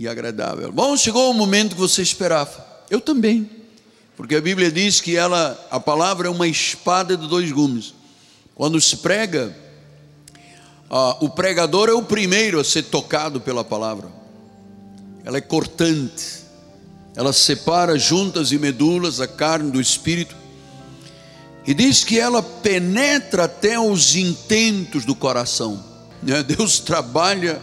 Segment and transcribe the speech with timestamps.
[0.00, 0.72] e agradável.
[0.72, 2.66] Bom, chegou o momento que você esperava.
[2.88, 3.50] Eu também.
[4.16, 7.92] Porque a Bíblia diz que ela, a palavra é uma espada de dois gumes.
[8.54, 9.54] Quando se prega,
[10.88, 14.08] ah, o pregador é o primeiro a ser tocado pela palavra.
[15.22, 16.44] Ela é cortante.
[17.14, 20.34] Ela separa juntas e medulas a carne do espírito.
[21.66, 25.84] E diz que ela penetra até os intentos do coração.
[26.22, 26.42] Né?
[26.42, 27.60] Deus trabalha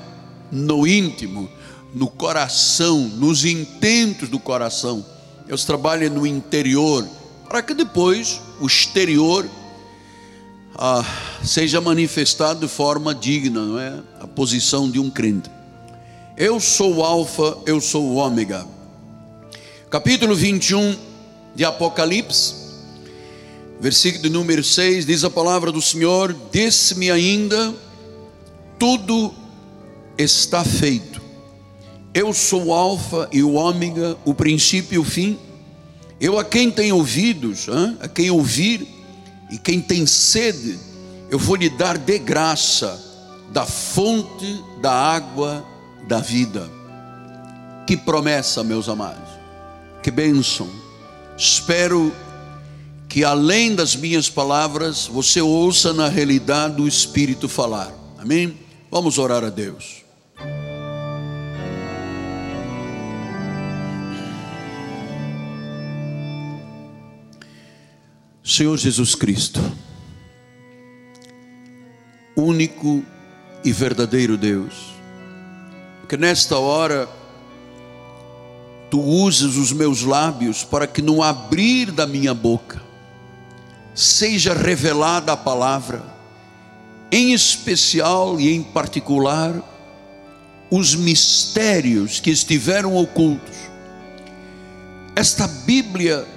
[0.51, 1.49] no íntimo,
[1.97, 5.03] no coração, nos intentos do coração.
[5.47, 7.05] Deus trabalha no interior,
[7.49, 9.49] para que depois o exterior
[10.75, 11.03] ah,
[11.43, 13.99] seja manifestado de forma digna, não é?
[14.21, 15.49] A posição de um crente.
[16.37, 18.67] Eu sou o Alfa, eu sou o Ômega.
[19.89, 20.95] Capítulo 21
[21.55, 22.53] de Apocalipse,
[23.79, 27.73] versículo número 6, diz a palavra do Senhor: Desse-me ainda,
[28.77, 29.33] tudo
[30.19, 31.16] está feito
[32.17, 35.37] eu sou o Alfa e o Ômega, o princípio e o fim.
[36.19, 37.67] Eu a quem tem ouvidos,
[38.01, 38.87] a quem ouvir,
[39.51, 40.79] e quem tem sede,
[41.29, 42.99] eu vou lhe dar de graça
[43.51, 45.63] da fonte da água
[46.07, 46.67] da vida.
[47.85, 49.29] Que promessa, meus amados,
[50.01, 50.67] que bênção.
[51.37, 52.11] Espero
[53.07, 57.93] que além das minhas palavras, você ouça na realidade o Espírito falar.
[58.17, 58.57] Amém?
[58.89, 60.06] Vamos orar a Deus.
[68.47, 69.59] Senhor Jesus Cristo,
[72.33, 73.03] único
[73.61, 74.73] e verdadeiro Deus,
[76.07, 77.09] que nesta hora
[78.89, 82.81] tu uses os meus lábios para que no abrir da minha boca
[83.93, 86.01] seja revelada a palavra,
[87.11, 89.61] em especial e em particular
[90.71, 93.57] os mistérios que estiveram ocultos.
[95.17, 96.36] Esta Bíblia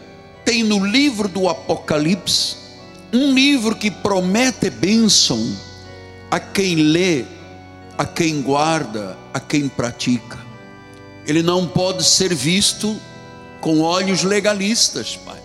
[0.50, 2.56] tem no livro do Apocalipse
[3.12, 5.40] um livro que promete bênção
[6.28, 7.24] a quem lê,
[7.96, 10.36] a quem guarda, a quem pratica.
[11.24, 13.00] Ele não pode ser visto
[13.60, 15.38] com olhos legalistas, Pai.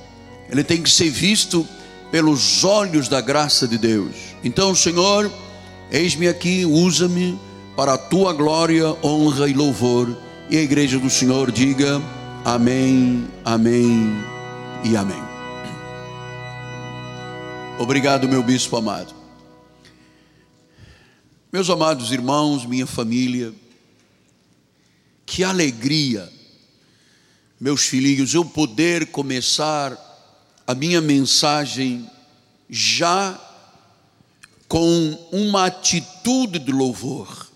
[0.50, 1.68] Ele tem que ser visto
[2.10, 4.16] pelos olhos da graça de Deus.
[4.44, 5.32] Então, Senhor,
[5.92, 7.40] eis-me aqui, usa-me
[7.76, 10.18] para a tua glória, honra e louvor.
[10.50, 12.02] E a igreja do Senhor diga:
[12.44, 14.35] Amém, Amém
[14.86, 15.22] e amém.
[17.80, 19.16] Obrigado, meu bispo amado.
[21.52, 23.52] Meus amados irmãos, minha família,
[25.26, 26.32] que alegria,
[27.60, 29.98] meus filhinhos, eu poder começar
[30.68, 32.08] a minha mensagem
[32.70, 33.42] já
[34.68, 37.50] com uma atitude de louvor,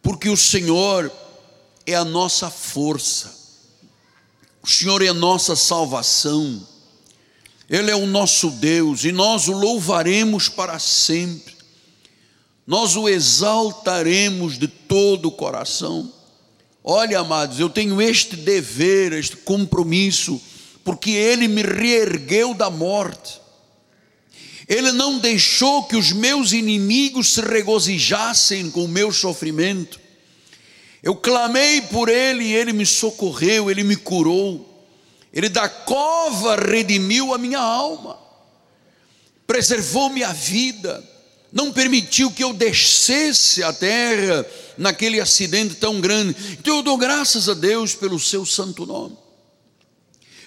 [0.00, 1.10] porque o Senhor
[1.84, 3.39] é a nossa força,
[4.62, 6.66] o Senhor é nossa salvação,
[7.68, 11.54] Ele é o nosso Deus e nós o louvaremos para sempre,
[12.66, 16.12] nós o exaltaremos de todo o coração.
[16.82, 20.40] Olha, amados, eu tenho este dever, este compromisso,
[20.82, 23.40] porque Ele me reergueu da morte.
[24.66, 29.99] Ele não deixou que os meus inimigos se regozijassem com o meu sofrimento.
[31.02, 34.66] Eu clamei por Ele e Ele me socorreu, Ele me curou.
[35.32, 38.18] Ele da cova redimiu a minha alma,
[39.46, 41.08] preservou minha vida,
[41.52, 44.44] não permitiu que eu descesse à terra
[44.76, 46.34] naquele acidente tão grande.
[46.58, 49.16] Então eu dou graças a Deus pelo seu santo nome,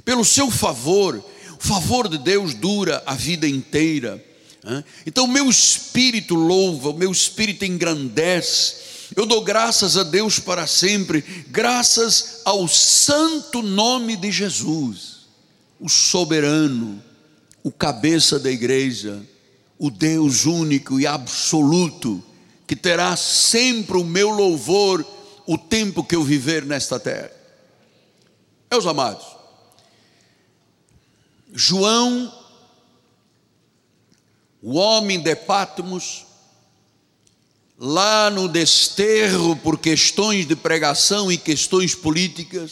[0.03, 1.23] pelo seu favor.
[1.57, 4.21] O favor de Deus dura a vida inteira.
[5.05, 8.75] Então, meu espírito louva, o meu espírito engrandece,
[9.15, 15.27] eu dou graças a Deus para sempre, graças ao santo nome de Jesus,
[15.79, 17.01] o soberano,
[17.63, 19.21] o cabeça da igreja,
[19.77, 22.23] o Deus único e absoluto,
[22.65, 25.05] que terá sempre o meu louvor
[25.45, 27.31] o tempo que eu viver nesta terra.
[28.71, 29.25] Meus amados,
[31.51, 32.33] João,
[34.61, 36.25] o homem de Patmos,
[37.77, 42.71] lá no desterro por questões de pregação e questões políticas,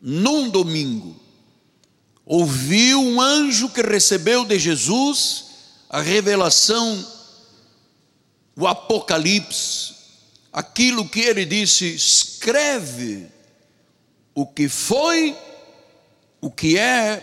[0.00, 1.16] num domingo,
[2.24, 5.44] ouviu um anjo que recebeu de Jesus
[5.88, 7.06] a revelação,
[8.56, 9.94] o Apocalipse,
[10.52, 13.26] aquilo que ele disse: escreve
[14.34, 15.36] o que foi,
[16.40, 17.22] o que é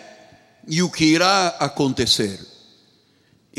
[0.68, 2.49] e o que irá acontecer.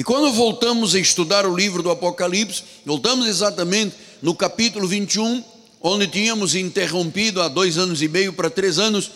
[0.01, 5.45] E quando voltamos a estudar o livro do Apocalipse, voltamos exatamente no capítulo 21,
[5.79, 9.11] onde tínhamos interrompido há dois anos e meio para três anos,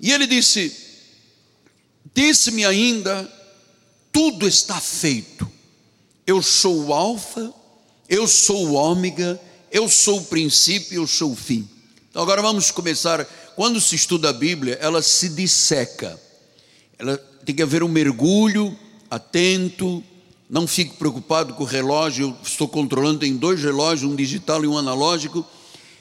[0.00, 0.76] e ele disse:
[2.12, 3.32] Disse-me ainda,
[4.10, 5.48] tudo está feito.
[6.26, 7.54] Eu sou o Alfa,
[8.08, 9.40] eu sou o Ômega,
[9.70, 11.68] eu sou o princípio, eu sou o fim.
[12.10, 13.24] Então agora vamos começar.
[13.54, 16.20] Quando se estuda a Bíblia, ela se disseca.
[16.98, 18.76] Ela tem que haver um mergulho
[19.08, 20.02] atento.
[20.48, 22.28] Não fique preocupado com o relógio.
[22.28, 25.44] Eu estou controlando, tem dois relógios, um digital e um analógico.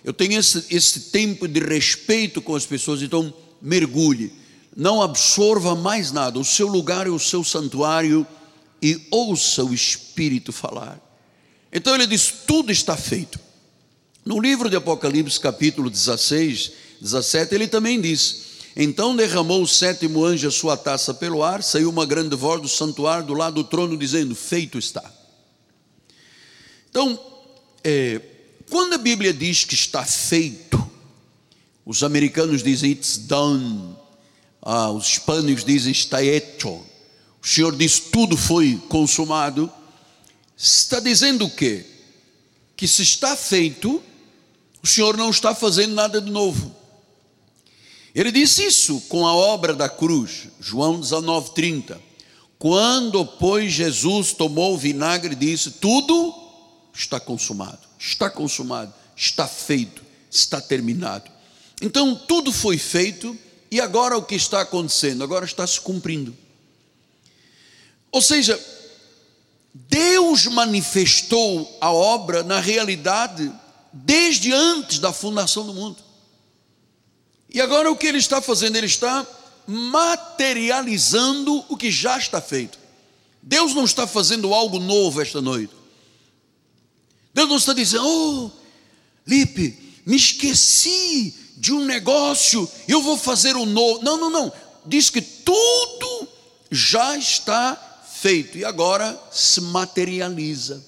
[0.04, 4.32] Eu tenho esse, esse tempo de respeito com as pessoas, então mergulhe.
[4.76, 6.38] Não absorva mais nada.
[6.38, 8.26] O seu lugar é o seu santuário
[8.82, 11.02] e ouça o Espírito falar.
[11.72, 13.40] Então ele diz: tudo está feito.
[14.24, 16.72] No livro de Apocalipse, capítulo 16,
[17.02, 18.45] 17, ele também diz:
[18.76, 22.68] Então derramou o sétimo anjo a sua taça pelo ar, saiu uma grande voz do
[22.68, 25.14] santuário do lado do trono, dizendo: Feito está.
[26.90, 27.18] Então,
[27.84, 28.22] é,
[28.70, 30.92] quando a Bíblia diz que está feito,
[31.86, 33.96] os americanos dizem it's done,
[34.62, 36.84] ah, os hispânicos dizem está hecho.
[37.42, 39.72] O Senhor diz tudo foi consumado.
[40.58, 41.86] Está dizendo o quê?
[42.76, 44.02] Que se está feito,
[44.82, 46.76] o Senhor não está fazendo nada de novo.
[48.16, 52.00] Ele disse isso com a obra da cruz, João 19:30.
[52.58, 56.34] Quando, pois, Jesus tomou o vinagre e disse: Tudo
[56.94, 60.02] está consumado, está consumado, está feito,
[60.32, 61.30] está terminado.
[61.82, 63.38] Então, tudo foi feito
[63.70, 65.22] e agora o que está acontecendo?
[65.22, 66.34] Agora está se cumprindo.
[68.10, 68.58] Ou seja,
[69.74, 73.52] Deus manifestou a obra na realidade
[73.92, 76.05] desde antes da fundação do mundo.
[77.56, 78.76] E agora o que ele está fazendo?
[78.76, 79.26] Ele está
[79.66, 82.78] materializando o que já está feito.
[83.42, 85.74] Deus não está fazendo algo novo esta noite.
[87.34, 88.52] Deus não está dizendo, oh,
[89.26, 94.04] Lipe, me esqueci de um negócio, eu vou fazer um novo.
[94.04, 94.52] Não, não, não.
[94.86, 96.28] Diz que tudo
[96.70, 100.84] já está feito e agora se materializa.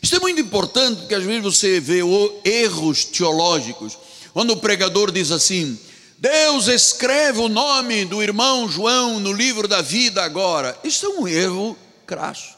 [0.00, 1.98] Isso é muito importante porque às vezes você vê
[2.44, 3.98] erros teológicos.
[4.32, 5.76] Quando o pregador diz assim:
[6.18, 10.78] Deus escreve o nome do irmão João no livro da vida agora.
[10.82, 11.76] Isso é um erro
[12.06, 12.56] crasso.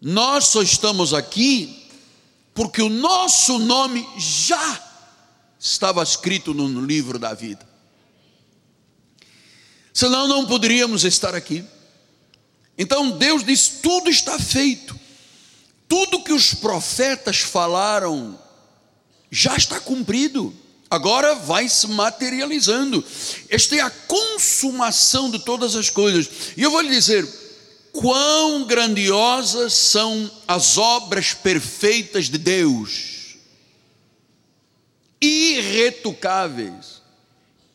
[0.00, 1.88] Nós só estamos aqui
[2.54, 4.80] porque o nosso nome já
[5.58, 7.66] estava escrito no livro da vida.
[9.92, 11.64] Senão não poderíamos estar aqui.
[12.78, 14.98] Então Deus diz: tudo está feito,
[15.88, 18.38] tudo que os profetas falaram
[19.30, 20.54] já está cumprido,
[20.92, 23.02] agora vai se materializando.
[23.48, 26.28] Esta é a consumação de todas as coisas.
[26.54, 27.26] E eu vou lhe dizer:
[27.92, 33.10] quão grandiosas são as obras perfeitas de Deus
[35.18, 37.00] irretocáveis,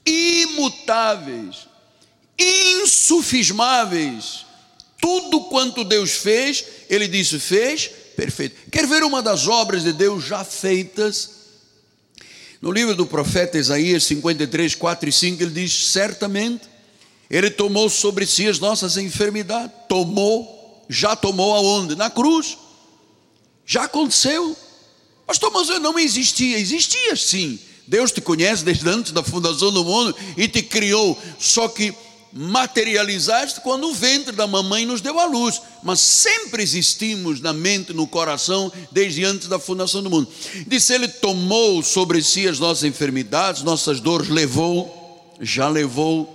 [0.05, 1.67] imutáveis,
[2.37, 4.45] insufismáveis.
[5.01, 8.69] Tudo quanto Deus fez, Ele disse: fez, perfeito.
[8.69, 11.36] Quer ver uma das obras de Deus já feitas?
[12.61, 16.63] No livro do profeta Isaías 53, 4 e 5, ele diz: certamente,
[17.29, 19.71] Ele tomou sobre si as nossas enfermidades.
[19.87, 21.95] Tomou, já tomou aonde?
[21.95, 22.57] Na cruz.
[23.65, 24.55] Já aconteceu.
[25.25, 26.57] Pastor, mas eu não existia.
[26.57, 27.59] Existia sim.
[27.85, 31.17] Deus te conhece desde antes da fundação do mundo e te criou.
[31.39, 31.93] Só que
[32.31, 35.61] materializaste quando o ventre da mamãe nos deu a luz.
[35.83, 40.27] Mas sempre existimos na mente, no coração, desde antes da fundação do mundo.
[40.67, 46.33] Disse ele: tomou sobre si as nossas enfermidades, nossas dores, levou, já levou.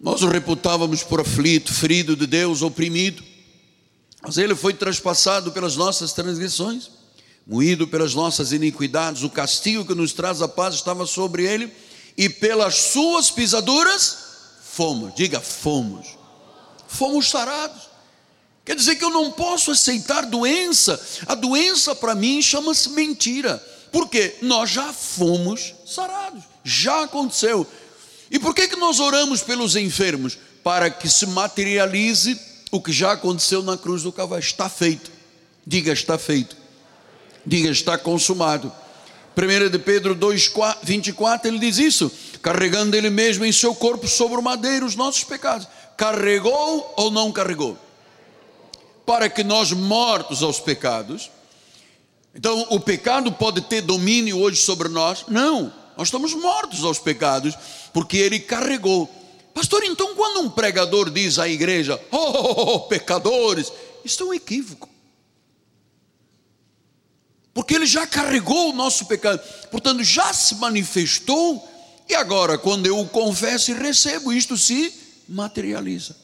[0.00, 3.22] Nós o reputávamos por aflito, ferido de Deus, oprimido.
[4.22, 7.00] Mas ele foi traspassado pelas nossas transgressões
[7.46, 11.68] moído pelas nossas iniquidades, o castigo que nos traz a paz estava sobre ele,
[12.16, 14.29] e pelas suas pisaduras
[14.72, 16.06] fomos, diga fomos,
[16.86, 17.90] fomos sarados.
[18.64, 23.58] Quer dizer que eu não posso aceitar doença, a doença para mim chama-se mentira,
[23.90, 27.66] porque nós já fomos sarados, já aconteceu.
[28.30, 30.38] E por que, que nós oramos pelos enfermos?
[30.62, 32.38] Para que se materialize
[32.70, 34.44] o que já aconteceu na cruz do Calvário.
[34.44, 35.10] Está feito.
[35.66, 36.56] Diga, está feito.
[37.44, 38.72] Diga, está consumado.
[39.36, 42.12] 1 de Pedro 2, 24, ele diz isso,
[42.42, 45.68] carregando ele mesmo em seu corpo sobre o madeiro os nossos pecados.
[45.96, 47.76] Carregou ou não carregou?
[49.04, 51.30] Para que nós, mortos aos pecados,
[52.34, 55.24] então o pecado pode ter domínio hoje sobre nós?
[55.28, 57.54] Não, nós estamos mortos aos pecados,
[57.92, 59.10] porque ele carregou.
[59.52, 63.72] Pastor, então quando um pregador diz à igreja, oh, oh, oh pecadores,
[64.04, 64.88] isso é um equívoco.
[67.52, 71.68] Porque ele já carregou o nosso pecado, portanto, já se manifestou,
[72.10, 74.92] e agora, quando eu o confesso e recebo, isto se
[75.28, 76.16] materializa.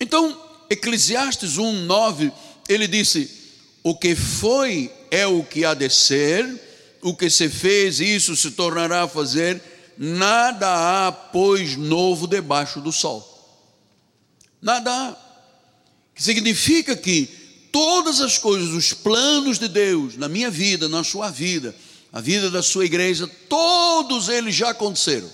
[0.00, 2.32] Então, Eclesiastes 1, 9,
[2.66, 3.30] ele disse:
[3.82, 6.46] O que foi é o que há de ser,
[7.02, 9.62] o que se fez, isso se tornará a fazer,
[9.98, 13.26] nada há, pois, novo debaixo do sol.
[14.62, 15.16] Nada há.
[16.14, 17.28] Que significa que
[17.70, 21.74] todas as coisas, os planos de Deus na minha vida, na sua vida,
[22.12, 25.28] a vida da sua igreja, todos eles já aconteceram,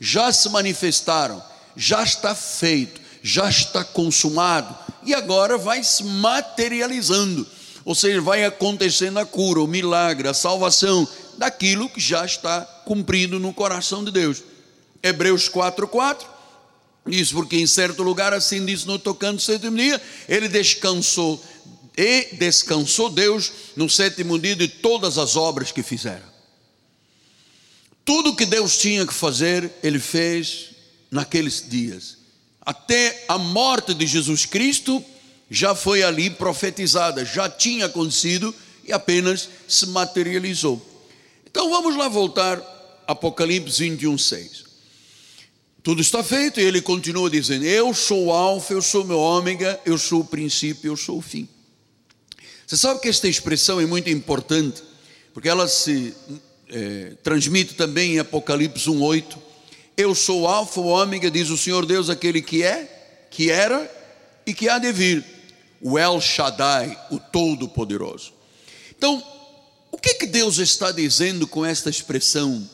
[0.00, 1.42] já se manifestaram,
[1.76, 7.46] já está feito, já está consumado e agora vai se materializando.
[7.84, 13.38] Ou seja, vai acontecendo a cura, o milagre, a salvação daquilo que já está cumprido
[13.38, 14.42] no coração de Deus.
[15.02, 16.32] Hebreus 4:4
[17.06, 21.42] isso porque em certo lugar, assim diz no tocando sétimo dia, ele descansou,
[21.96, 26.32] e descansou Deus no sétimo dia de todas as obras que fizeram.
[28.04, 30.70] Tudo que Deus tinha que fazer, ele fez
[31.10, 32.18] naqueles dias.
[32.60, 35.04] Até a morte de Jesus Cristo
[35.50, 40.80] já foi ali profetizada, já tinha acontecido e apenas se materializou.
[41.48, 42.60] Então vamos lá voltar
[43.06, 44.64] Apocalipse 21, 6.
[45.82, 49.78] Tudo está feito e ele continua dizendo: Eu sou o Alfa, eu sou meu ômega,
[49.84, 51.48] eu sou o princípio, eu sou o fim.
[52.72, 54.82] Você sabe que esta expressão é muito importante,
[55.34, 56.14] porque ela se
[56.70, 59.36] é, transmite também em Apocalipse 1,8.
[59.94, 63.86] Eu sou Alfa, o ômega, diz o Senhor Deus, aquele que é, que era
[64.46, 65.22] e que há de vir,
[65.82, 68.32] o El Shaddai, o Todo-Poderoso.
[68.96, 69.22] Então,
[69.90, 72.66] o que, que Deus está dizendo com esta expressão?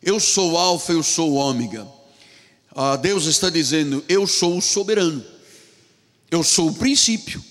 [0.00, 1.84] Eu sou Alfa, eu sou ômega
[2.72, 5.24] ah, Deus está dizendo: Eu sou o soberano,
[6.30, 7.42] eu sou o princípio,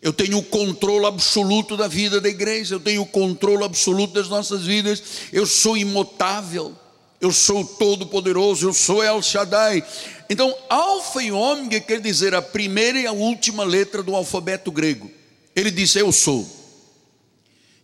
[0.00, 4.28] eu tenho o controle absoluto da vida da igreja, eu tenho o controle absoluto das
[4.28, 5.02] nossas vidas,
[5.32, 6.74] eu sou imutável,
[7.20, 9.84] eu sou todo-poderoso, eu sou El Shaddai.
[10.30, 15.10] Então, Alfa e Ômega quer dizer a primeira e a última letra do alfabeto grego.
[15.54, 16.48] Ele disse: Eu sou.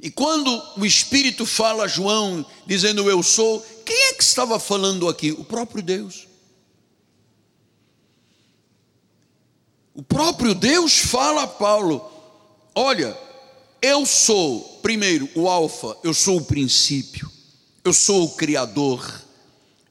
[0.00, 5.08] E quando o Espírito fala a João, dizendo eu sou, quem é que estava falando
[5.08, 5.32] aqui?
[5.32, 6.28] O próprio Deus.
[9.94, 12.04] O próprio Deus fala a Paulo:
[12.74, 13.16] olha,
[13.80, 17.30] eu sou, primeiro, o Alfa, eu sou o princípio,
[17.84, 19.22] eu sou o Criador,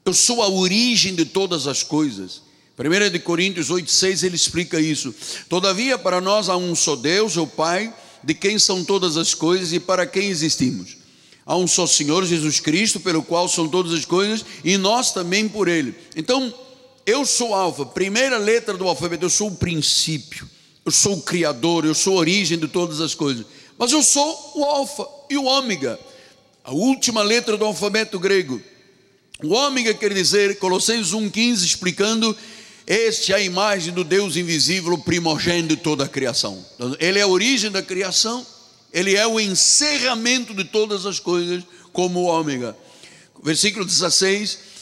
[0.04, 2.42] eu sou a origem de todas as coisas.
[2.76, 5.14] 1 de Coríntios 8,6 ele explica isso.
[5.48, 9.72] Todavia, para nós há um só Deus, o Pai, de quem são todas as coisas
[9.72, 10.96] e para quem existimos.
[11.46, 15.48] Há um só Senhor Jesus Cristo, pelo qual são todas as coisas, e nós também
[15.48, 15.94] por Ele.
[16.16, 16.52] Então,
[17.06, 20.48] eu sou alfa, primeira letra do alfabeto, eu sou o princípio,
[20.84, 23.44] eu sou o criador, eu sou a origem de todas as coisas.
[23.76, 25.98] Mas eu sou o alfa e o ômega,
[26.62, 28.60] a última letra do alfabeto grego.
[29.42, 32.34] O ômega quer dizer, Colossenses 1,15, explicando,
[32.86, 36.64] este é a imagem do Deus invisível, primogênito de toda a criação.
[36.98, 38.46] Ele é a origem da criação,
[38.92, 42.76] ele é o encerramento de todas as coisas, como o ômega.
[43.42, 44.73] Versículo 16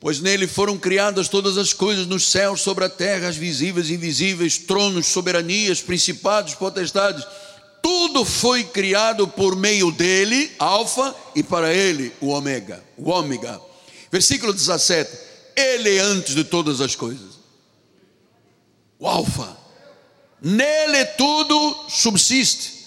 [0.00, 3.94] Pois nele foram criadas todas as coisas nos céus, sobre a terra, as visíveis e
[3.94, 7.26] invisíveis, tronos, soberanias, principados, potestades.
[7.82, 13.60] Tudo foi criado por meio dele, Alfa, e para ele, o Ômega, o Ômega.
[14.10, 15.10] Versículo 17:
[15.56, 17.38] Ele é antes de todas as coisas.
[19.00, 19.56] O Alfa.
[20.40, 22.78] Nele tudo subsiste.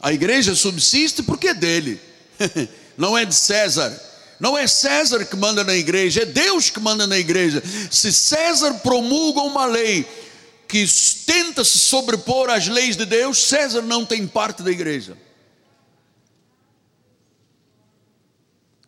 [0.00, 1.98] A igreja subsiste porque é dele,
[2.96, 4.07] não é de César
[4.40, 7.62] não é César que manda na igreja, é Deus que manda na igreja.
[7.90, 10.06] Se César promulga uma lei
[10.68, 10.86] que
[11.26, 15.16] tenta se sobrepor às leis de Deus, César não tem parte da igreja.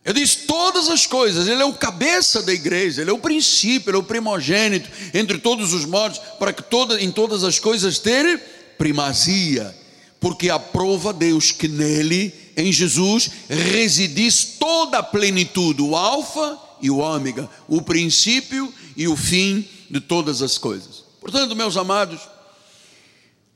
[0.05, 3.91] Eu disse todas as coisas, ele é o cabeça da igreja, ele é o princípio,
[3.91, 7.99] ele é o primogênito entre todos os mortos, para que toda, em todas as coisas
[7.99, 8.41] ter
[8.79, 9.75] primazia,
[10.19, 16.99] porque aprova Deus que nele em Jesus residisse toda a plenitude, o Alfa e o
[16.99, 21.05] Ômega, o princípio e o fim de todas as coisas.
[21.21, 22.21] Portanto, meus amados,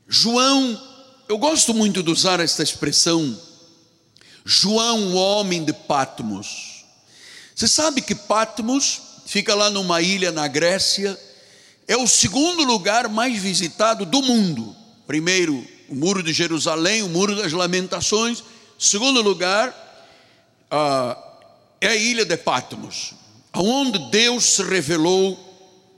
[0.07, 0.79] João,
[1.27, 3.39] eu gosto muito de usar esta expressão,
[4.43, 6.83] João, o homem de Patmos.
[7.55, 11.19] Você sabe que Patmos fica lá numa ilha na Grécia,
[11.87, 14.75] é o segundo lugar mais visitado do mundo.
[15.07, 18.43] Primeiro, o Muro de Jerusalém, o Muro das Lamentações,
[18.85, 19.73] Segundo lugar,
[21.81, 23.15] é a ilha de Patmos,
[23.51, 25.39] onde Deus se revelou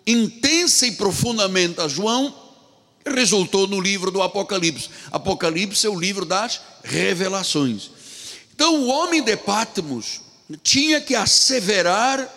[0.08, 2.34] intensa e profundamente a João,
[3.06, 4.89] resultou no livro do Apocalipse.
[5.12, 7.91] Apocalipse é o livro das revelações.
[8.56, 10.22] Então o homem de Patmos
[10.63, 12.34] tinha que asseverar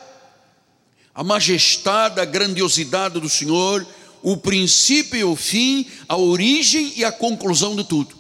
[1.15, 3.87] a majestade, a grandiosidade do Senhor,
[4.21, 8.19] o princípio e o fim, a origem e a conclusão de tudo.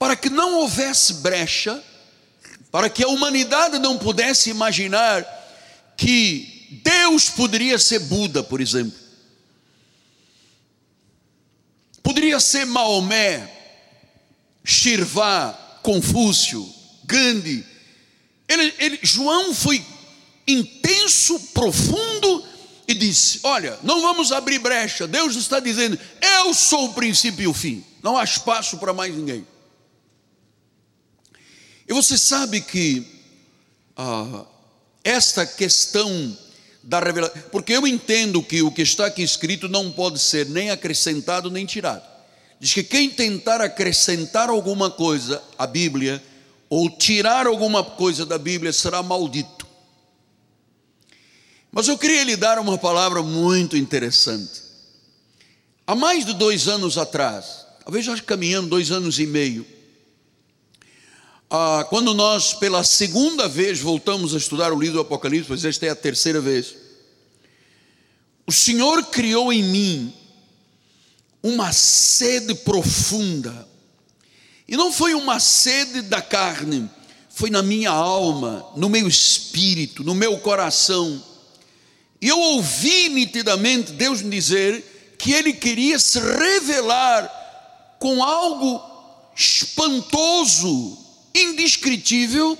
[0.00, 1.84] Para que não houvesse brecha,
[2.72, 5.26] para que a humanidade não pudesse imaginar
[5.94, 8.98] que Deus poderia ser Buda, por exemplo.
[12.02, 13.46] Poderia ser Maomé,
[14.64, 15.52] Shirvá,
[15.82, 16.66] Confúcio,
[17.04, 17.62] Gandhi.
[18.48, 19.84] Ele, ele, João foi
[20.48, 22.42] intenso, profundo
[22.88, 25.06] e disse: Olha, não vamos abrir brecha.
[25.06, 25.98] Deus está dizendo:
[26.38, 27.84] Eu sou o princípio e o fim.
[28.02, 29.46] Não há espaço para mais ninguém.
[31.90, 33.04] E você sabe que
[33.96, 34.46] ah,
[35.02, 36.38] esta questão
[36.84, 40.70] da revelação, porque eu entendo que o que está aqui escrito não pode ser nem
[40.70, 42.08] acrescentado nem tirado.
[42.60, 46.22] Diz que quem tentar acrescentar alguma coisa à Bíblia,
[46.68, 49.66] ou tirar alguma coisa da Bíblia, será maldito.
[51.72, 54.62] Mas eu queria lhe dar uma palavra muito interessante.
[55.84, 59.66] Há mais de dois anos atrás, talvez já caminhando dois anos e meio,
[61.50, 65.86] ah, quando nós pela segunda vez voltamos a estudar o livro do Apocalipse, pois esta
[65.86, 66.76] é a terceira vez,
[68.46, 70.14] o Senhor criou em mim
[71.42, 73.68] uma sede profunda,
[74.68, 76.88] e não foi uma sede da carne,
[77.28, 81.20] foi na minha alma, no meu espírito, no meu coração.
[82.20, 88.80] E eu ouvi nitidamente Deus me dizer que Ele queria se revelar com algo
[89.34, 90.98] espantoso,
[91.34, 92.58] indescritível,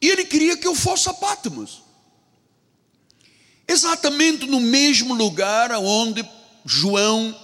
[0.00, 1.82] e Ele queria que eu fosse a Patmos.
[3.66, 6.28] Exatamente no mesmo lugar onde
[6.64, 7.34] João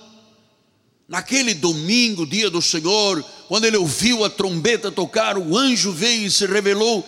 [1.08, 6.30] Naquele domingo, dia do Senhor, quando ele ouviu a trombeta tocar, o anjo veio e
[6.30, 7.00] se revelou.
[7.00, 7.06] O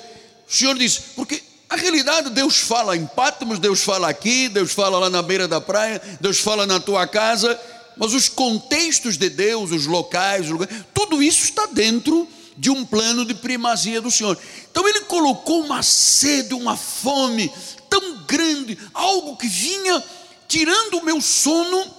[0.51, 5.11] Senhor disse: porque a realidade, Deus fala em Patmos, Deus fala aqui, Deus fala lá
[5.11, 7.61] na beira da praia, Deus fala na tua casa,
[7.95, 12.27] mas os contextos de Deus, os locais, os lugares, tudo isso está dentro
[12.61, 14.39] de um plano de primazia do Senhor.
[14.71, 17.51] Então ele colocou uma sede, uma fome
[17.89, 20.05] tão grande, algo que vinha
[20.47, 21.91] tirando o meu sono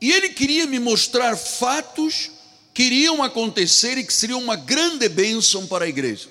[0.00, 2.30] e ele queria me mostrar fatos
[2.72, 6.28] que iriam acontecer e que seriam uma grande bênção para a igreja.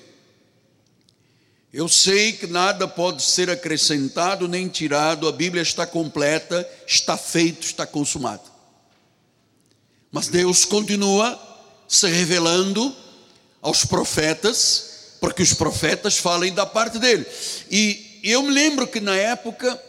[1.70, 7.66] Eu sei que nada pode ser acrescentado nem tirado, a Bíblia está completa, está feito,
[7.66, 8.50] está consumado.
[10.10, 11.38] Mas Deus continua
[11.86, 12.96] se revelando
[13.60, 17.26] aos profetas, porque os profetas falem da parte dele.
[17.70, 19.80] E eu me lembro que na época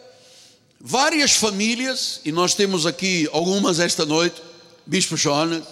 [0.79, 4.41] várias famílias, e nós temos aqui algumas esta noite,
[4.85, 5.63] Bispo Jonas,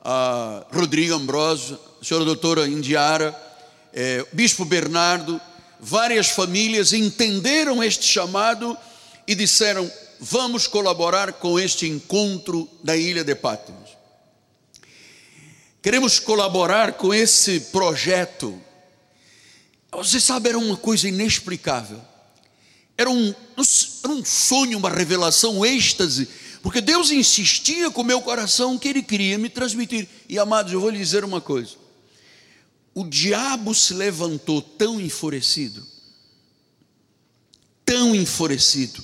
[0.00, 3.36] uh, Rodrigo Ambrosio, senhora doutora Indiara,
[3.92, 5.40] eh, Bispo Bernardo,
[5.78, 8.76] várias famílias entenderam este chamado
[9.26, 13.99] e disseram: vamos colaborar com este encontro da ilha de Patmos.
[15.82, 18.60] Queremos colaborar com esse projeto.
[19.92, 22.00] Você sabe, era uma coisa inexplicável.
[22.96, 23.34] Era um,
[24.04, 26.28] era um sonho, uma revelação, um êxtase,
[26.62, 30.06] porque Deus insistia com o meu coração que Ele queria me transmitir.
[30.28, 31.76] E amados, eu vou lhe dizer uma coisa:
[32.94, 35.82] o diabo se levantou tão enfurecido,
[37.86, 39.02] tão enfurecido,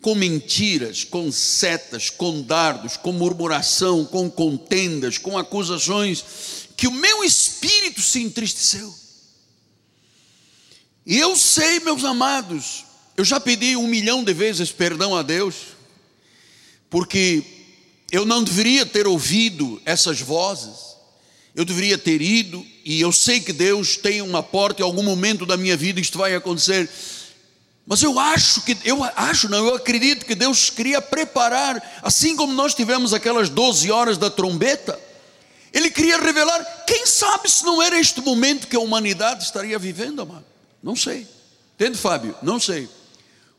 [0.00, 6.24] com mentiras, com setas, com dardos, com murmuração, com contendas, com acusações,
[6.76, 8.94] que o meu espírito se entristeceu.
[11.04, 12.84] E eu sei, meus amados,
[13.16, 15.54] eu já pedi um milhão de vezes perdão a Deus,
[16.88, 17.42] porque
[18.10, 20.96] eu não deveria ter ouvido essas vozes,
[21.54, 25.44] eu deveria ter ido, e eu sei que Deus tem uma porta, em algum momento
[25.44, 26.88] da minha vida isto vai acontecer,
[27.86, 32.52] mas eu acho que, eu acho, não, eu acredito que Deus queria preparar, assim como
[32.52, 34.98] nós tivemos aquelas 12 horas da trombeta,
[35.72, 40.22] Ele queria revelar, quem sabe se não era este momento que a humanidade estaria vivendo,
[40.22, 40.44] amado?
[40.82, 41.26] Não sei.
[41.74, 42.36] Entende, Fábio?
[42.42, 42.88] Não sei.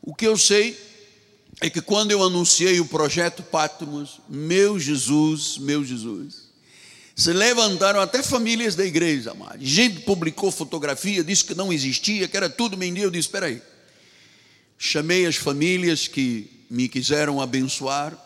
[0.00, 0.78] O que eu sei
[1.60, 6.50] é que quando eu anunciei o projeto Patmos, meu Jesus, meu Jesus,
[7.14, 9.58] se levantaram até famílias da igreja, amado.
[9.60, 13.06] Gente publicou fotografia, disse que não existia, que era tudo mentira.
[13.06, 13.62] Eu disse: espera aí.
[14.84, 18.18] Chamei as famílias que me quiseram abençoar.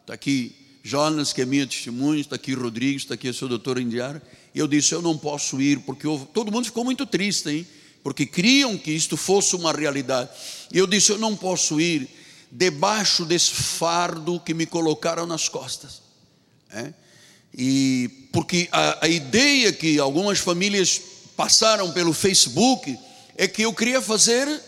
[0.00, 3.78] Está aqui Jonas, que é minha testemunha, está aqui Rodrigues, está aqui a sua doutora
[3.78, 4.22] Indiara.
[4.54, 7.66] E eu disse: eu não posso ir, porque todo mundo ficou muito triste, hein?
[8.02, 10.30] porque criam que isto fosse uma realidade.
[10.72, 12.08] E eu disse: eu não posso ir
[12.50, 16.00] debaixo desse fardo que me colocaram nas costas.
[16.70, 16.90] É?
[17.52, 21.02] E porque a, a ideia que algumas famílias
[21.36, 22.98] passaram pelo Facebook
[23.36, 24.67] é que eu queria fazer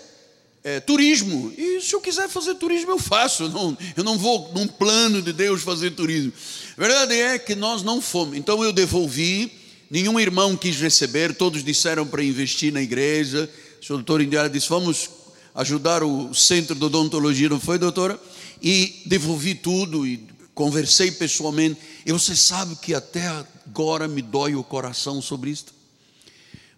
[0.62, 1.52] é, turismo.
[1.56, 3.48] E se eu quiser fazer turismo, eu faço.
[3.48, 6.32] Não, eu não vou num plano de Deus fazer turismo.
[6.76, 8.36] A verdade é que nós não fomos.
[8.36, 9.52] Então eu devolvi.
[9.90, 11.34] Nenhum irmão quis receber.
[11.34, 13.50] Todos disseram para investir na igreja.
[13.80, 15.10] O senhor doutor Indiara disse: Vamos
[15.54, 18.20] ajudar o centro de odontologia, não foi, doutora?
[18.62, 21.80] E devolvi tudo e conversei pessoalmente.
[22.06, 23.26] E você sabe que até
[23.66, 25.72] agora me dói o coração sobre isto.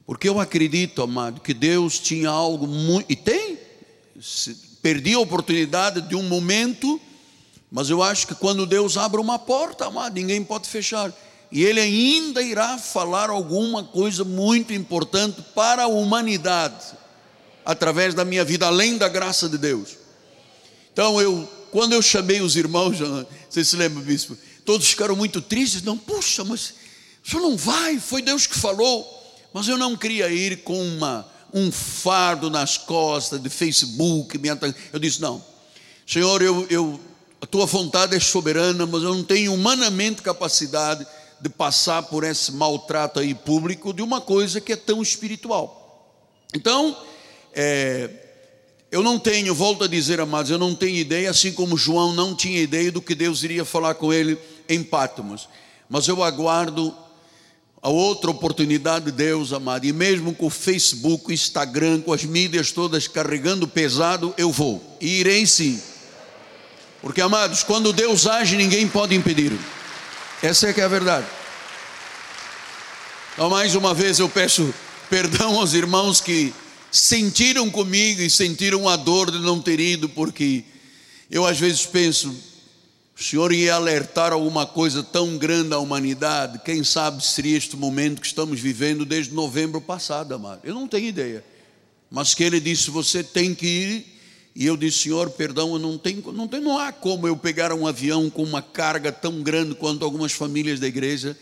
[0.07, 3.11] Porque eu acredito, amado, que Deus tinha algo muito.
[3.11, 3.52] E tem,
[4.83, 7.01] perdi a oportunidade de um momento,
[7.71, 11.13] mas eu acho que quando Deus abre uma porta, amado, ninguém pode fechar.
[11.51, 16.95] E Ele ainda irá falar alguma coisa muito importante para a humanidade,
[17.65, 19.97] através da minha vida, além da graça de Deus.
[20.93, 22.99] Então, eu, quando eu chamei os irmãos,
[23.49, 24.37] você se lembra, bispo?
[24.65, 25.83] Todos ficaram muito tristes.
[25.83, 26.75] Não, puxa, mas
[27.25, 29.07] o senhor não vai, foi Deus que falou.
[29.53, 34.41] Mas eu não queria ir com uma um fardo nas costas de Facebook.
[34.93, 35.45] Eu disse: não,
[36.07, 37.01] Senhor, eu, eu,
[37.41, 41.07] a tua vontade é soberana, mas eu não tenho humanamente capacidade
[41.41, 45.81] de passar por esse maltrato aí público de uma coisa que é tão espiritual.
[46.55, 46.97] Então,
[47.53, 48.11] é,
[48.91, 52.35] eu não tenho, volto a dizer, amados, eu não tenho ideia, assim como João não
[52.35, 54.39] tinha ideia do que Deus iria falar com ele
[54.69, 55.49] em Pátimos,
[55.89, 56.95] mas eu aguardo
[57.83, 62.71] a outra oportunidade de Deus, amado, e mesmo com o Facebook, Instagram, com as mídias
[62.71, 65.83] todas carregando pesado, eu vou, e irei sim.
[67.01, 69.53] Porque, amados, quando Deus age, ninguém pode impedir.
[70.41, 71.27] Essa é que é a verdade.
[73.35, 74.73] Então, mais uma vez eu peço
[75.11, 76.55] perdão aos irmãos que
[76.93, 80.63] sentiram comigo e sentiram a dor de não ter ido, porque
[81.29, 82.33] eu às vezes penso,
[83.23, 88.21] o Senhor ia alertar alguma coisa tão grande à humanidade, quem sabe seria este momento
[88.21, 90.61] que estamos vivendo desde novembro passado, amado.
[90.65, 91.45] Eu não tenho ideia.
[92.11, 94.07] Mas que ele disse: você tem que ir.
[94.57, 97.73] E eu disse: Senhor, perdão, eu não tenho, não, tenho, não há como eu pegar
[97.73, 101.39] um avião com uma carga tão grande quanto algumas famílias da igreja.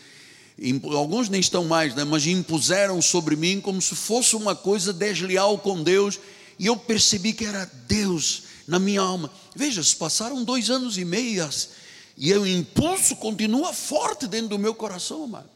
[0.83, 2.03] Alguns nem estão mais, né?
[2.03, 6.19] mas impuseram sobre mim como se fosse uma coisa desleal com Deus.
[6.59, 9.31] E eu percebi que era Deus na minha alma.
[9.55, 11.47] Veja, se passaram dois anos e meio
[12.17, 15.49] e o impulso continua forte dentro do meu coração, amado.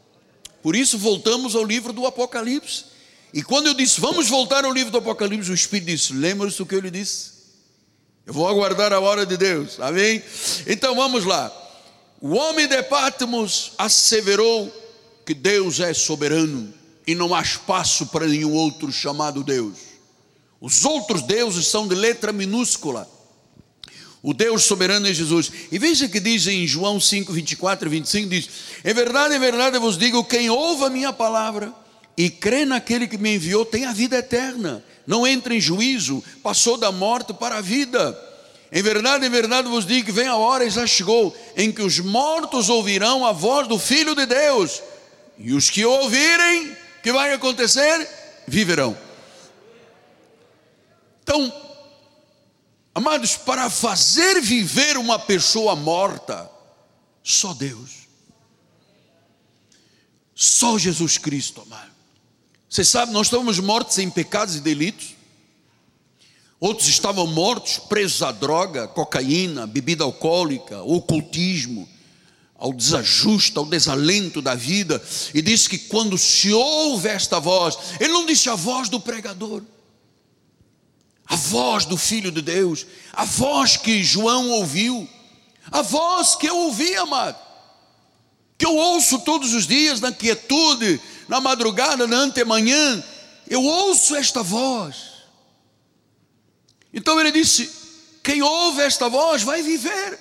[0.63, 2.85] Por isso voltamos ao livro do Apocalipse.
[3.33, 6.65] E quando eu disse, vamos voltar ao livro do Apocalipse, o Espírito disse, lembra-se do
[6.65, 7.35] que eu lhe disse?
[8.25, 10.23] Eu vou aguardar a hora de Deus, amém?
[10.65, 11.51] Então vamos lá.
[12.19, 14.73] O homem de Patmos asseverou
[15.23, 16.73] que Deus é soberano
[17.05, 19.77] e não há espaço para nenhum outro chamado Deus.
[20.65, 23.07] Os outros deuses são de letra minúscula.
[24.23, 25.51] O Deus soberano é Jesus.
[25.71, 28.49] E veja que diz em João 5, 24 e 25: diz:
[28.83, 31.71] É verdade, é verdade, eu vos digo: quem ouve a minha palavra
[32.17, 36.77] e crê naquele que me enviou tem a vida eterna, não entra em juízo, passou
[36.77, 38.19] da morte para a vida.
[38.71, 41.83] Em verdade, em verdade vos digo que vem a hora e já chegou em que
[41.83, 44.81] os mortos ouvirão a voz do Filho de Deus,
[45.37, 48.09] e os que ouvirem, que vai acontecer?
[48.47, 49.04] Viverão.
[51.25, 51.51] Então,
[52.93, 56.47] amados, para fazer viver uma pessoa morta,
[57.23, 58.05] só Deus.
[60.35, 61.89] Só Jesus Cristo, amado.
[62.69, 65.15] Você sabe, nós estávamos mortos em pecados e delitos.
[66.59, 71.89] Outros estavam mortos, presos à droga, cocaína, bebida alcoólica, ocultismo,
[72.55, 75.03] ao desajuste, ao desalento da vida.
[75.33, 79.63] E disse que quando se ouve esta voz, ele não disse a voz do pregador,
[81.27, 85.07] a voz do Filho de Deus, a voz que João ouviu,
[85.71, 87.37] a voz que eu ouvi, amado,
[88.57, 93.03] que eu ouço todos os dias na quietude, na madrugada, na antemanhã,
[93.49, 95.15] eu ouço esta voz.
[96.93, 97.69] Então ele disse:
[98.23, 100.19] quem ouve esta voz vai viver.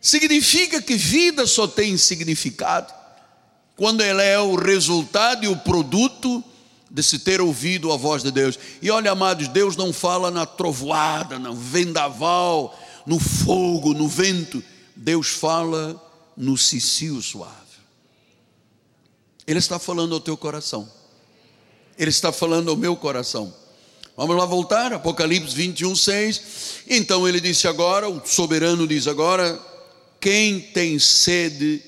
[0.00, 2.92] Significa que vida só tem significado
[3.76, 6.42] quando ela é o resultado e o produto
[6.90, 8.58] de se ter ouvido a voz de Deus.
[8.80, 14.62] E olha, amados, Deus não fala na trovoada, no vendaval, no fogo, no vento.
[14.94, 16.00] Deus fala
[16.36, 17.52] no cicio suave.
[19.46, 20.88] Ele está falando ao teu coração.
[21.98, 23.52] Ele está falando ao meu coração.
[24.16, 26.42] Vamos lá voltar, Apocalipse 21, 6.
[26.88, 29.58] Então ele disse agora, o soberano diz agora:
[30.20, 31.82] quem tem sede,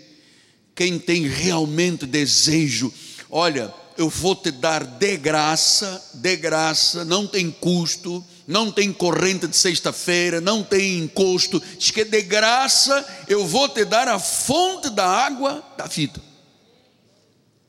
[0.75, 2.93] quem tem realmente desejo,
[3.29, 9.47] olha, eu vou te dar de graça, de graça, não tem custo, não tem corrente
[9.47, 14.89] de sexta-feira, não tem encosto, diz que de graça eu vou te dar a fonte
[14.89, 16.19] da água da vida.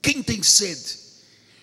[0.01, 1.01] Quem tem sede?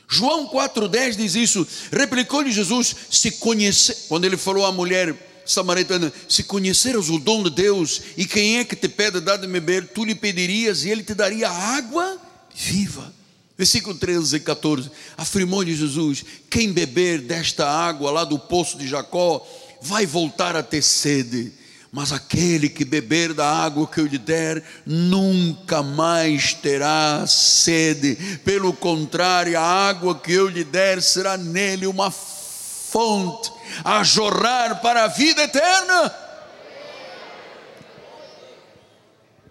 [0.07, 1.66] João 4,10 diz isso.
[1.90, 7.50] Replicou-lhe Jesus: se conhecer, quando ele falou à mulher samaritana: se conheceras o dom de
[7.50, 11.02] Deus, e quem é que te pede dar de beber, tu lhe pedirias e ele
[11.02, 12.20] te daria água
[12.54, 13.16] viva.
[13.59, 19.44] Versículo 13 e 14: afirmou-lhe Jesus: quem beber desta água lá do poço de Jacó,
[19.83, 21.53] vai voltar a ter sede
[21.90, 28.14] mas aquele que beber da água que eu lhe der, nunca mais terá sede.
[28.44, 33.51] Pelo contrário, a água que eu lhe der será nele uma fonte
[33.83, 36.14] a jorrar para a vida eterna.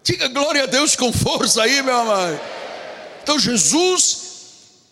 [0.04, 2.40] Diga glória a Deus com força aí, meu amado.
[3.28, 4.20] Então, Jesus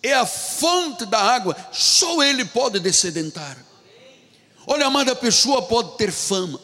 [0.02, 3.56] é a fonte da água, só Ele pode descedentar.
[4.66, 6.60] Olha, amada, pessoa pode ter fama,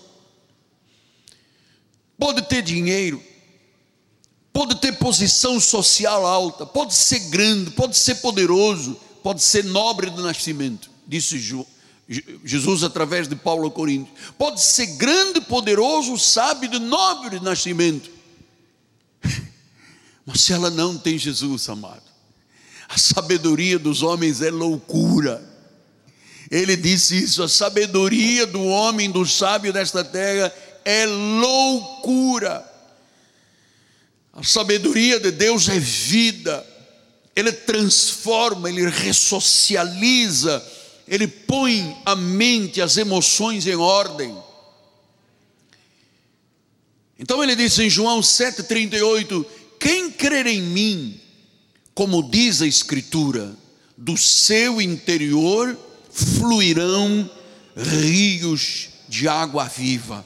[2.18, 3.22] pode ter dinheiro,
[4.52, 10.22] pode ter posição social alta, pode ser grande, pode ser poderoso, pode ser nobre do
[10.22, 11.38] nascimento, disse
[12.44, 14.14] Jesus através de Paulo a Coríntios.
[14.36, 18.10] Pode ser grande, poderoso, sábio, nobre de nascimento,
[20.24, 22.02] mas se ela não tem Jesus, amado,
[22.88, 25.42] a sabedoria dos homens é loucura.
[26.50, 30.52] Ele disse isso: a sabedoria do homem, do sábio desta terra,
[30.84, 32.70] é loucura.
[34.32, 36.66] A sabedoria de Deus é vida,
[37.34, 40.64] Ele transforma, Ele ressocializa,
[41.06, 44.36] Ele põe a mente, as emoções em ordem.
[47.18, 49.46] Então ele disse em João 7,38:
[49.82, 51.20] Quem crer em mim,
[51.94, 53.54] como diz a Escritura,
[53.96, 55.76] do seu interior
[56.10, 57.28] fluirão
[57.76, 60.24] rios de água viva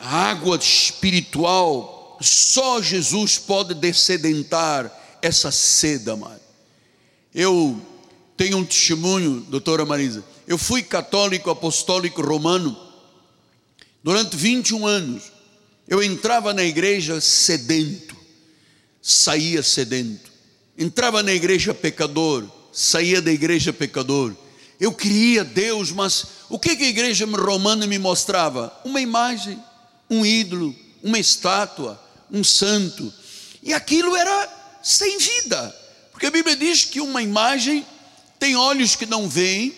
[0.00, 6.40] a água espiritual, só Jesus pode descedentar essa sede, amado.
[7.34, 7.78] Eu
[8.36, 10.24] tenho um testemunho, doutora Marisa.
[10.48, 12.74] Eu fui católico apostólico romano
[14.02, 15.24] durante 21 anos.
[15.86, 18.09] Eu entrava na igreja sedento,
[19.02, 20.30] saía sedento.
[20.76, 24.34] Entrava na igreja pecador, saía da igreja pecador.
[24.78, 28.72] Eu queria Deus, mas o que a igreja romana me mostrava?
[28.84, 29.60] Uma imagem
[30.10, 33.14] um ídolo, uma estátua, um santo.
[33.62, 35.76] E aquilo era sem vida,
[36.10, 37.86] porque a Bíblia diz que uma imagem
[38.38, 39.72] tem olhos que não veem,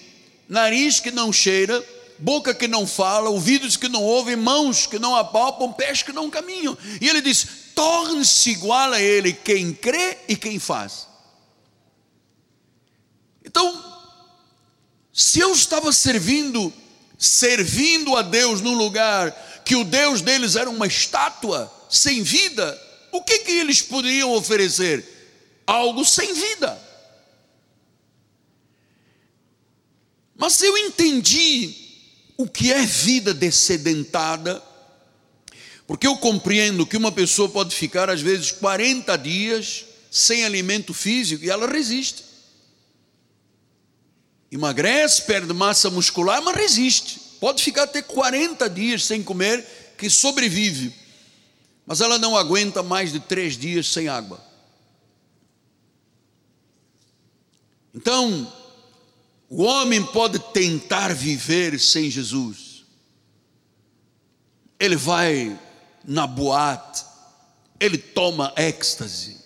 [0.48, 1.84] nariz que não cheira,
[2.18, 6.30] boca que não fala, ouvidos que não ouvem, mãos que não apalpam, pés que não
[6.30, 6.76] caminham.
[7.00, 11.06] E ele diz: torne-se igual a ele quem crê e quem faz.
[13.44, 13.92] Então,
[15.12, 16.72] se eu estava servindo,
[17.18, 19.30] servindo a Deus num lugar
[19.64, 22.80] que o Deus deles era uma estátua sem vida,
[23.12, 25.04] o que, que eles poderiam oferecer?
[25.66, 26.80] Algo sem vida.
[30.34, 31.74] Mas eu entendi
[32.36, 34.62] o que é vida descedentada,
[35.86, 41.44] porque eu compreendo que uma pessoa pode ficar às vezes 40 dias sem alimento físico
[41.44, 42.24] e ela resiste.
[44.50, 49.66] Emagrece, perde massa muscular, mas resiste pode ficar até 40 dias sem comer,
[49.98, 50.94] que sobrevive,
[51.84, 54.40] mas ela não aguenta mais de três dias sem água.
[57.92, 58.50] Então,
[59.48, 62.84] o homem pode tentar viver sem Jesus,
[64.78, 65.58] ele vai
[66.04, 67.04] na boate,
[67.78, 69.36] ele toma êxtase,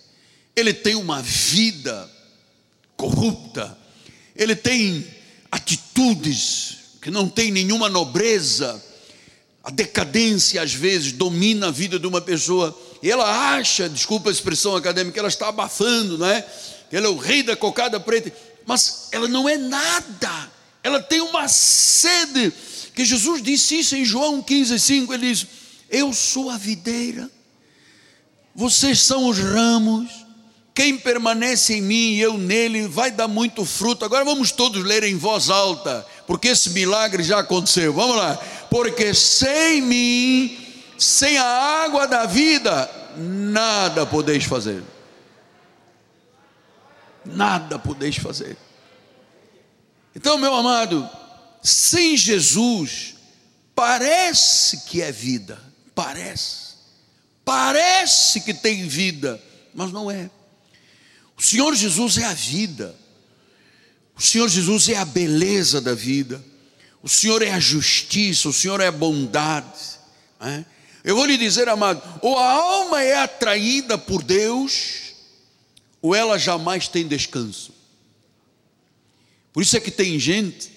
[0.55, 2.09] ele tem uma vida
[2.95, 3.77] corrupta,
[4.35, 5.05] ele tem
[5.51, 8.83] atitudes que não tem nenhuma nobreza,
[9.63, 14.31] a decadência às vezes domina a vida de uma pessoa, e ela acha, desculpa a
[14.31, 16.45] expressão acadêmica, ela está abafando, não é?
[16.91, 18.33] Ela é o rei da cocada preta,
[18.65, 20.51] mas ela não é nada,
[20.83, 22.53] ela tem uma sede,
[22.93, 25.45] que Jesus disse isso em João 15, 5, ele diz:
[25.89, 27.29] Eu sou a videira,
[28.53, 30.09] vocês são os ramos,
[30.77, 34.05] quem permanece em mim e eu nele vai dar muito fruto.
[34.05, 37.91] Agora vamos todos ler em voz alta porque esse milagre já aconteceu.
[37.93, 38.35] Vamos lá.
[38.69, 40.55] Porque sem mim,
[40.99, 41.45] sem a
[41.83, 44.83] água da vida, nada podeis fazer.
[47.25, 48.57] Nada podeis fazer.
[50.15, 51.09] Então, meu amado,
[51.63, 53.15] sem Jesus,
[53.73, 55.59] parece que é vida,
[55.97, 56.75] parece,
[57.43, 59.41] parece que tem vida,
[59.73, 60.29] mas não é.
[61.35, 62.95] O Senhor Jesus é a vida.
[64.15, 66.43] O Senhor Jesus é a beleza da vida.
[67.01, 69.97] o Senhor é a justiça, o Senhor é a bondade.
[70.39, 70.63] É?
[71.03, 75.13] Eu vou lhe dizer, amado, ou a alma é atraída por Deus,
[75.99, 77.73] ou ela jamais tem descanso.
[79.51, 80.71] Por isso é que tem gente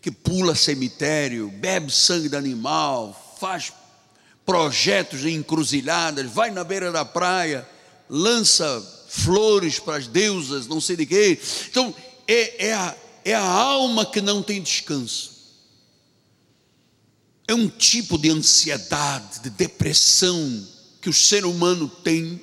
[0.00, 3.72] que pula cemitério, bebe sangue de animal, faz
[4.44, 7.66] projetos em encruzilhadas, vai na beira da praia,
[8.08, 11.40] lança flores para as deusas, não sei de quê.
[11.68, 11.94] Então,
[12.26, 15.32] é, é, a, é a alma que não tem descanso.
[17.46, 20.66] É um tipo de ansiedade, de depressão
[21.00, 22.40] que o ser humano tem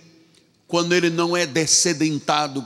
[0.67, 2.63] quando ele não é descedentado.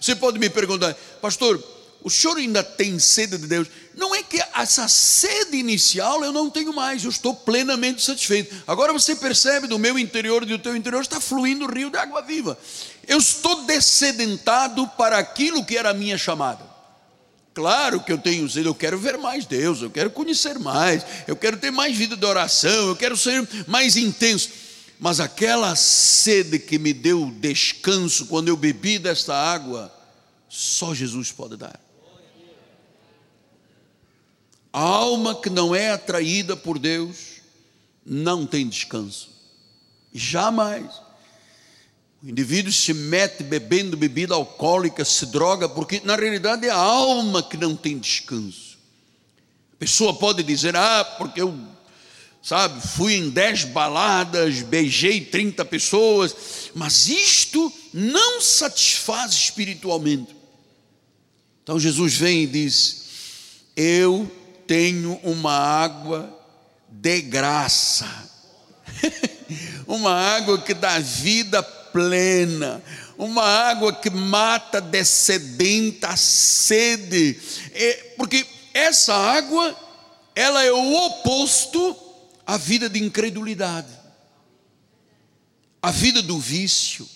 [0.00, 1.62] Você pode me perguntar, pastor,
[2.04, 3.66] o senhor ainda tem sede de Deus?
[3.96, 8.54] Não é que essa sede inicial eu não tenho mais, eu estou plenamente satisfeito.
[8.66, 11.96] Agora você percebe do meu interior e do teu interior está fluindo o rio de
[11.96, 12.58] água viva.
[13.08, 16.62] Eu estou descedentado para aquilo que era a minha chamada.
[17.54, 21.34] Claro que eu tenho sede, eu quero ver mais Deus, eu quero conhecer mais, eu
[21.34, 24.50] quero ter mais vida de oração, eu quero ser mais intenso.
[25.00, 29.90] Mas aquela sede que me deu descanso quando eu bebi desta água,
[30.50, 31.83] só Jesus pode dar.
[34.74, 37.34] A alma que não é atraída por Deus
[38.04, 39.30] não tem descanso.
[40.12, 40.90] Jamais.
[42.20, 47.40] O indivíduo se mete bebendo bebida alcoólica, se droga, porque na realidade é a alma
[47.40, 48.76] que não tem descanso.
[49.74, 51.56] A pessoa pode dizer: Ah, porque eu,
[52.42, 56.34] sabe, fui em dez baladas, beijei 30 pessoas,
[56.74, 60.34] mas isto não satisfaz espiritualmente.
[61.62, 63.04] Então Jesus vem e diz:
[63.76, 64.28] Eu
[64.66, 66.32] tenho uma água
[66.88, 68.08] de graça,
[69.86, 72.82] uma água que dá vida plena,
[73.16, 77.40] uma água que mata descedenta a sede,
[77.72, 79.76] é, porque essa água,
[80.34, 81.96] ela é o oposto
[82.46, 83.92] à vida de incredulidade,
[85.80, 87.08] à vida do vício,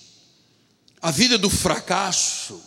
[1.01, 2.63] à vida do fracasso,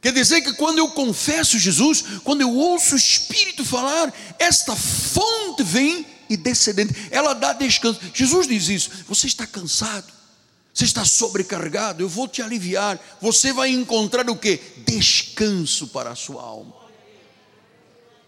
[0.00, 5.62] Quer dizer que quando eu confesso Jesus, quando eu ouço o Espírito falar, esta fonte
[5.62, 8.00] vem e descendente, ela dá descanso.
[8.14, 10.10] Jesus diz isso: você está cansado,
[10.72, 12.98] você está sobrecarregado, eu vou te aliviar.
[13.20, 14.58] Você vai encontrar o que?
[14.86, 16.80] Descanso para a sua alma.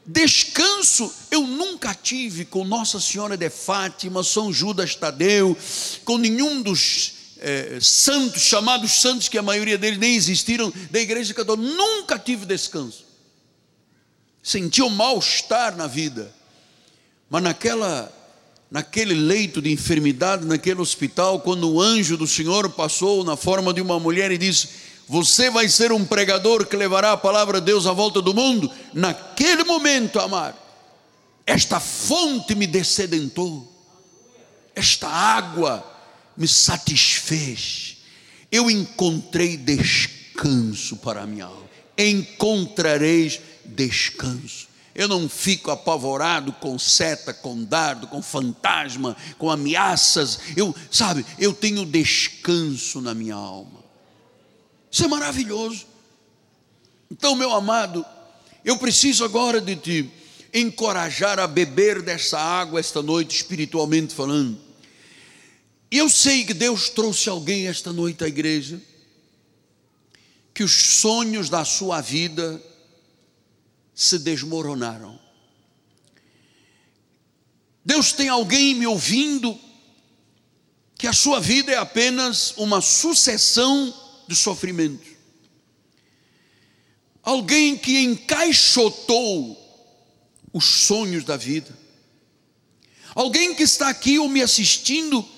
[0.04, 5.56] Descanso eu nunca tive com Nossa Senhora de Fátima, São Judas Tadeu,
[6.04, 11.34] com nenhum dos é, santos, chamados santos, que a maioria deles nem existiram, da igreja
[11.34, 13.04] católica, nunca tive descanso.
[14.40, 16.32] Sentia um mal-estar na vida,
[17.28, 18.12] mas naquela,
[18.70, 23.80] naquele leito de enfermidade, naquele hospital, quando o anjo do Senhor passou na forma de
[23.80, 24.68] uma mulher e disse:
[25.08, 28.70] Você vai ser um pregador que levará a palavra de Deus à volta do mundo.
[28.92, 30.56] Naquele momento, amar,
[31.46, 33.68] esta fonte me descedentou,
[34.74, 35.91] esta água
[36.36, 37.98] me satisfez.
[38.50, 41.70] Eu encontrei descanso para a minha alma.
[41.96, 44.68] Encontrareis descanso.
[44.94, 50.38] Eu não fico apavorado com seta, com dardo, com fantasma, com ameaças.
[50.54, 53.82] Eu, sabe, eu tenho descanso na minha alma.
[54.90, 55.86] Isso é maravilhoso.
[57.10, 58.04] Então, meu amado,
[58.64, 60.10] eu preciso agora de te
[60.52, 64.58] encorajar a beber dessa água esta noite, espiritualmente falando.
[65.92, 68.80] E eu sei que Deus trouxe alguém esta noite à igreja,
[70.54, 72.62] que os sonhos da sua vida
[73.94, 75.20] se desmoronaram.
[77.84, 79.60] Deus tem alguém me ouvindo
[80.96, 83.94] que a sua vida é apenas uma sucessão
[84.26, 85.08] de sofrimentos.
[87.22, 89.58] Alguém que encaixotou
[90.54, 91.78] os sonhos da vida.
[93.14, 95.28] Alguém que está aqui ou me assistindo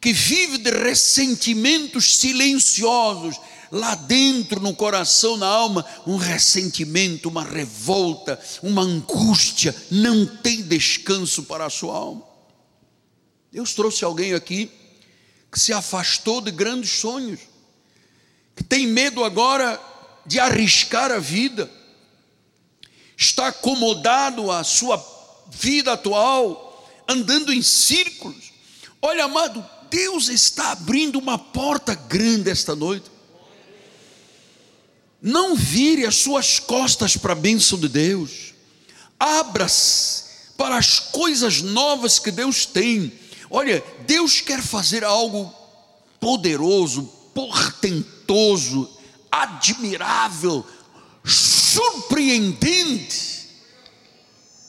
[0.00, 3.36] que vive de ressentimentos silenciosos,
[3.70, 11.44] lá dentro no coração, na alma, um ressentimento, uma revolta, uma angústia, não tem descanso
[11.44, 12.24] para a sua alma.
[13.50, 14.70] Deus trouxe alguém aqui
[15.50, 17.40] que se afastou de grandes sonhos,
[18.54, 19.80] que tem medo agora
[20.26, 21.70] de arriscar a vida,
[23.16, 25.02] está acomodado à sua
[25.50, 28.52] vida atual, andando em círculos.
[29.00, 33.10] Olha, amado, Deus está abrindo uma porta grande esta noite.
[35.20, 38.54] Não vire as suas costas para a bênção de Deus.
[39.18, 40.24] Abra-se
[40.56, 43.12] para as coisas novas que Deus tem.
[43.50, 45.52] Olha, Deus quer fazer algo
[46.20, 48.90] poderoso, portentoso,
[49.30, 50.64] admirável,
[51.24, 53.48] surpreendente,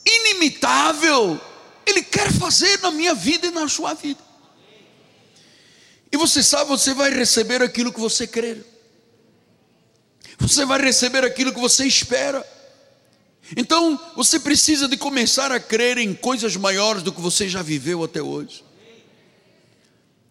[0.04, 1.40] ilimitável,
[1.86, 4.27] Ele quer fazer na minha vida e na sua vida.
[6.10, 8.64] E você sabe, você vai receber aquilo que você crer.
[10.38, 12.46] Você vai receber aquilo que você espera.
[13.56, 18.04] Então, você precisa de começar a crer em coisas maiores do que você já viveu
[18.04, 18.64] até hoje.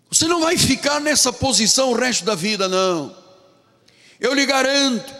[0.10, 3.16] Você não vai ficar nessa posição o resto da vida, não.
[4.20, 5.14] Eu lhe garanto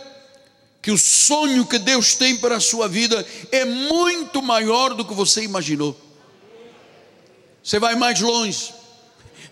[0.82, 5.14] que o sonho que Deus tem para a sua vida é muito maior do que
[5.14, 6.00] você imaginou.
[7.62, 8.74] Você vai mais longe.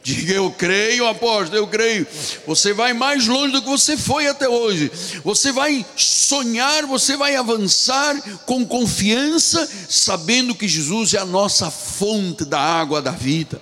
[0.05, 2.05] Diga eu creio, apóstolo, eu creio.
[2.45, 4.91] Você vai mais longe do que você foi até hoje.
[5.23, 12.45] Você vai sonhar, você vai avançar com confiança, sabendo que Jesus é a nossa fonte
[12.45, 13.59] da água da vida.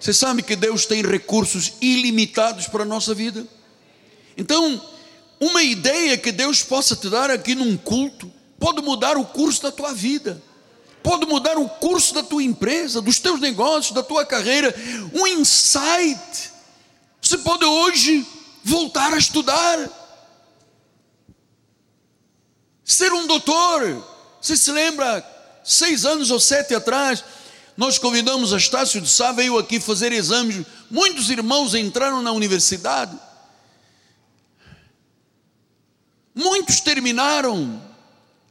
[0.00, 3.46] Você sabe que Deus tem recursos ilimitados para a nossa vida?
[4.36, 4.82] Então,
[5.38, 8.28] uma ideia que Deus possa te dar aqui num culto
[8.58, 10.42] pode mudar o curso da tua vida
[11.06, 14.74] pode mudar o curso da tua empresa, dos teus negócios, da tua carreira.
[15.14, 16.50] Um insight.
[17.22, 18.26] Você pode hoje
[18.64, 19.88] voltar a estudar,
[22.84, 24.04] ser um doutor.
[24.42, 25.24] Você se lembra,
[25.64, 27.22] seis anos ou sete atrás,
[27.76, 30.66] nós convidamos a Estácio de Sá, veio aqui fazer exames.
[30.90, 33.16] Muitos irmãos entraram na universidade.
[36.34, 37.80] Muitos terminaram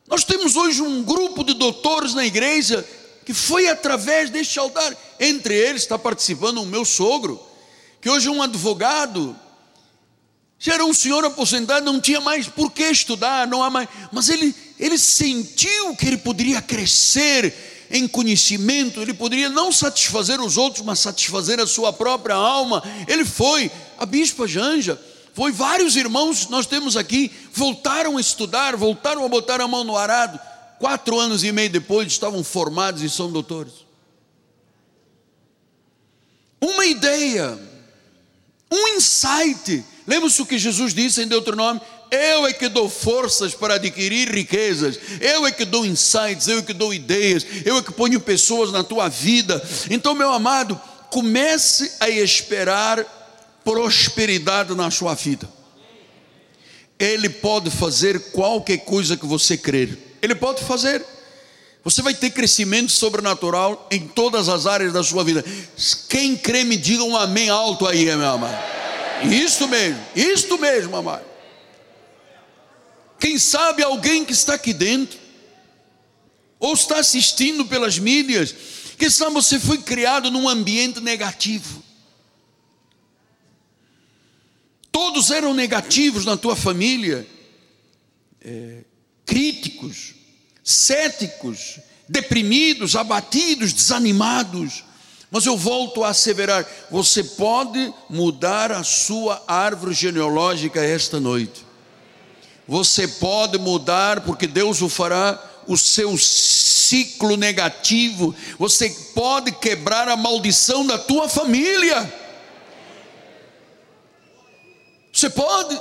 [0.08, 2.88] nós temos hoje um grupo de doutores na igreja
[3.26, 4.96] que foi através deste altar.
[5.20, 7.42] Entre eles está participando o meu sogro,
[8.00, 9.36] que hoje é um advogado.
[10.60, 13.90] Já era um senhor aposentado, não tinha mais por que estudar, não há mais.
[14.12, 17.54] Mas ele, ele sentiu que ele poderia crescer
[17.90, 22.84] em conhecimento, ele poderia não satisfazer os outros, mas satisfazer a sua própria alma.
[23.08, 25.00] Ele foi, a bispa Janja
[25.36, 29.98] foi vários irmãos nós temos aqui, voltaram a estudar, voltaram a botar a mão no
[29.98, 30.40] arado.
[30.80, 33.74] Quatro anos e meio depois estavam formados e são doutores.
[36.62, 37.60] Uma ideia,
[38.72, 39.84] um insight.
[40.08, 41.82] Lembra-se o que Jesus disse em Deuteronômio?
[42.10, 46.62] Eu é que dou forças para adquirir riquezas, eu é que dou insights, eu é
[46.62, 49.62] que dou ideias, eu é que ponho pessoas na tua vida.
[49.90, 50.80] Então, meu amado,
[51.10, 53.06] comece a esperar
[53.66, 55.50] prosperidade na sua vida.
[56.98, 59.98] Ele pode fazer qualquer coisa que você crer.
[60.22, 61.04] Ele pode fazer.
[61.84, 65.44] Você vai ter crescimento sobrenatural em todas as áreas da sua vida.
[66.08, 68.58] Quem crê, me diga um amém alto aí, meu amado.
[69.24, 71.26] Isso mesmo, isto mesmo, amado.
[73.20, 75.18] Quem sabe alguém que está aqui dentro,
[76.60, 78.54] ou está assistindo pelas mídias,
[78.98, 81.85] que sabe você foi criado num ambiente negativo.
[84.96, 87.28] Todos eram negativos na tua família,
[88.42, 88.86] é,
[89.26, 90.16] críticos,
[90.64, 94.86] céticos, deprimidos, abatidos, desanimados.
[95.30, 101.66] Mas eu volto a asseverar: você pode mudar a sua árvore genealógica esta noite.
[102.66, 105.38] Você pode mudar, porque Deus o fará,
[105.68, 108.34] o seu ciclo negativo.
[108.58, 112.25] Você pode quebrar a maldição da tua família.
[115.16, 115.80] Você pode,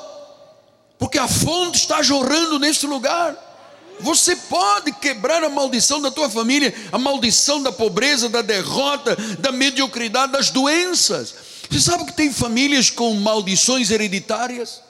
[0.96, 3.36] porque a fonte está jorrando neste lugar.
[3.98, 9.50] Você pode quebrar a maldição da tua família, a maldição da pobreza, da derrota, da
[9.50, 11.34] mediocridade, das doenças.
[11.68, 14.80] Você sabe que tem famílias com maldições hereditárias?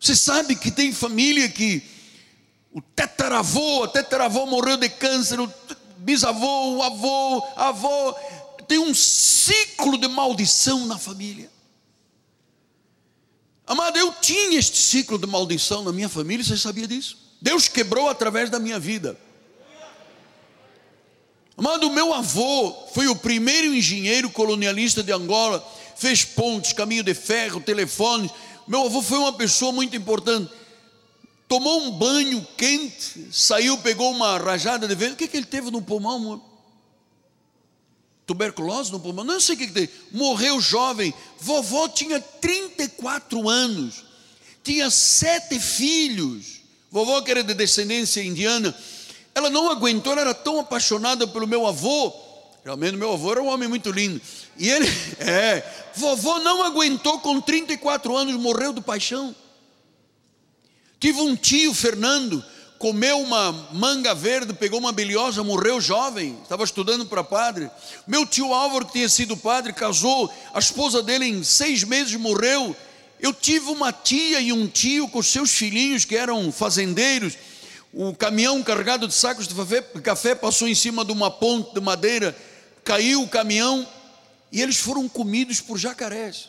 [0.00, 1.84] Você sabe que tem família que
[2.72, 5.52] o tetaravô, a tetaravô morreu de câncer, o
[5.98, 8.18] bisavô, o avô, a avó,
[8.72, 11.50] tem um ciclo de maldição na família.
[13.66, 17.18] Amado, eu tinha este ciclo de maldição na minha família, você sabia disso?
[17.38, 19.14] Deus quebrou através da minha vida.
[21.54, 25.62] Amado, meu avô foi o primeiro engenheiro colonialista de Angola,
[25.94, 28.30] fez pontes, caminho de ferro, telefones.
[28.66, 30.50] Meu avô foi uma pessoa muito importante.
[31.46, 35.12] Tomou um banho quente, saiu, pegou uma rajada de vento.
[35.12, 36.42] O que, que ele teve no pulmão?
[38.32, 39.88] Tuberculose no pulmão, não sei o que, que tem.
[40.10, 41.12] Morreu jovem.
[41.38, 44.04] Vovó tinha 34 anos,
[44.64, 46.62] tinha sete filhos.
[46.90, 48.74] Vovó, que era de descendência indiana,
[49.34, 52.12] ela não aguentou, ela era tão apaixonada pelo meu avô.
[52.64, 54.20] Realmente, meu avô era um homem muito lindo.
[54.56, 54.86] E ele,
[55.20, 55.62] é,
[55.94, 59.34] vovó não aguentou com 34 anos, morreu de paixão.
[60.98, 62.44] Tive um tio, Fernando,
[62.82, 67.70] comeu uma manga verde, pegou uma biliosa, morreu jovem, estava estudando para padre.
[68.08, 72.74] Meu tio Álvaro, que tinha sido padre, casou, a esposa dele em seis meses morreu.
[73.20, 77.38] Eu tive uma tia e um tio com seus filhinhos que eram fazendeiros.
[77.94, 79.54] O caminhão carregado de sacos de
[80.02, 82.36] café passou em cima de uma ponte de madeira,
[82.82, 83.86] caiu o caminhão
[84.50, 86.48] e eles foram comidos por jacarés.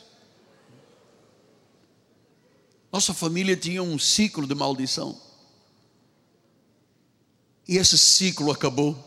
[2.91, 5.32] Nossa família tinha um ciclo de maldição.
[7.67, 8.97] E esse ciclo acabou.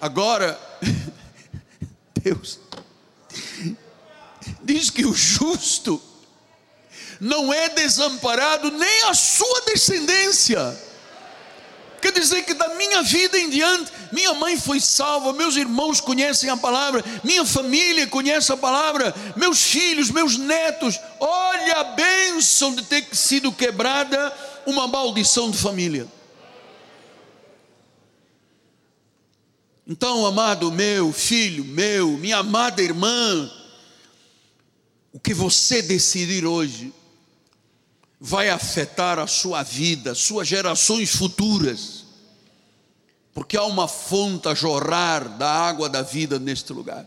[0.00, 0.58] Agora,
[2.22, 2.60] Deus
[4.62, 6.02] diz que o justo
[7.20, 10.76] não é desamparado nem a sua descendência.
[12.02, 16.50] Quer dizer que da minha vida em diante, minha mãe foi salva, meus irmãos conhecem
[16.50, 22.82] a palavra, minha família conhece a palavra, meus filhos, meus netos, olha a bênção de
[22.82, 24.32] ter sido quebrada
[24.66, 26.06] uma maldição de família.
[29.86, 33.50] Então, amado meu, filho meu, minha amada irmã,
[35.12, 36.92] o que você decidir hoje
[38.20, 42.04] vai afetar a sua vida, suas gerações futuras,
[43.32, 47.06] porque há uma fonte a jorrar da água da vida neste lugar.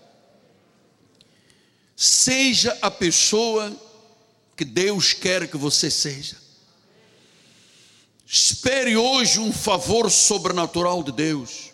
[1.97, 3.75] Seja a pessoa
[4.55, 6.37] que Deus quer que você seja.
[8.25, 11.68] Espere hoje um favor sobrenatural de Deus.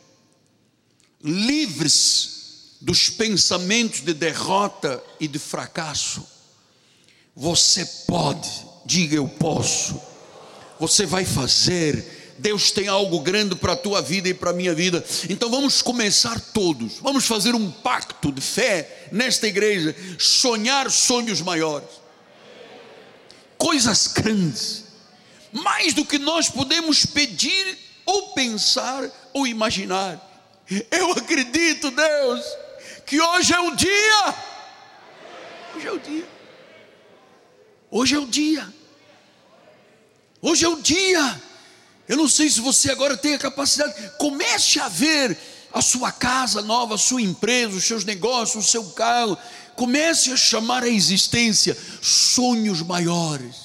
[1.25, 2.29] Livre-se
[2.79, 6.25] dos pensamentos de derrota e de fracasso.
[7.35, 9.99] Você pode diga eu posso.
[10.79, 12.35] Você vai fazer.
[12.37, 15.03] Deus tem algo grande para a tua vida e para a minha vida.
[15.29, 16.99] Então vamos começar todos.
[17.01, 21.89] Vamos fazer um pacto de fé nesta igreja, sonhar sonhos maiores.
[23.57, 24.83] Coisas grandes.
[25.51, 30.34] Mais do que nós podemos pedir ou pensar ou imaginar.
[30.91, 32.43] Eu acredito, Deus,
[33.05, 34.35] que hoje é o dia.
[35.75, 36.27] Hoje é o dia.
[37.91, 38.73] Hoje é o dia.
[40.41, 41.41] Hoje é o dia.
[42.07, 43.93] Eu não sei se você agora tem a capacidade.
[44.17, 45.37] Comece a ver
[45.71, 49.37] a sua casa nova, a sua empresa, os seus negócios, o seu carro.
[49.75, 53.64] Comece a chamar a existência sonhos maiores.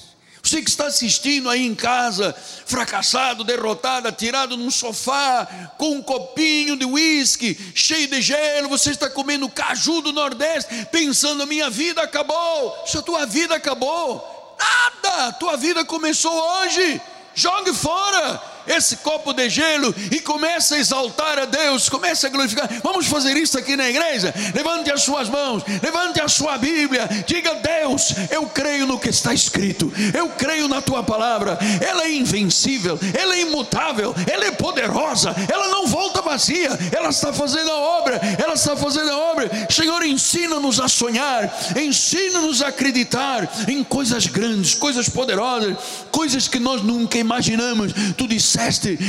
[0.51, 2.35] Você que está assistindo aí em casa,
[2.65, 5.47] fracassado, derrotado, atirado num sofá,
[5.77, 11.43] com um copinho de uísque, cheio de gelo, você está comendo caju do Nordeste, pensando:
[11.43, 12.83] a minha vida acabou.
[12.85, 16.99] Se a tua vida acabou, nada, tua vida começou hoje.
[17.33, 22.69] Jogue fora esse copo de gelo e comece a exaltar a Deus, comece a glorificar.
[22.81, 24.33] Vamos fazer isso aqui na igreja?
[24.55, 29.33] Levante as suas mãos, levante a sua Bíblia, diga: Deus, eu creio no que está
[29.33, 35.35] escrito, eu creio na tua palavra, ela é invencível, ela é imutável, ela é poderosa,
[35.51, 39.49] ela não volta vazia, ela está fazendo a obra, ela está fazendo a obra.
[39.69, 45.75] Senhor, ensina-nos a sonhar, ensina-nos a acreditar em coisas grandes, coisas poderosas,
[46.09, 47.91] coisas que nós nunca imaginamos.
[48.15, 48.60] Tu disseste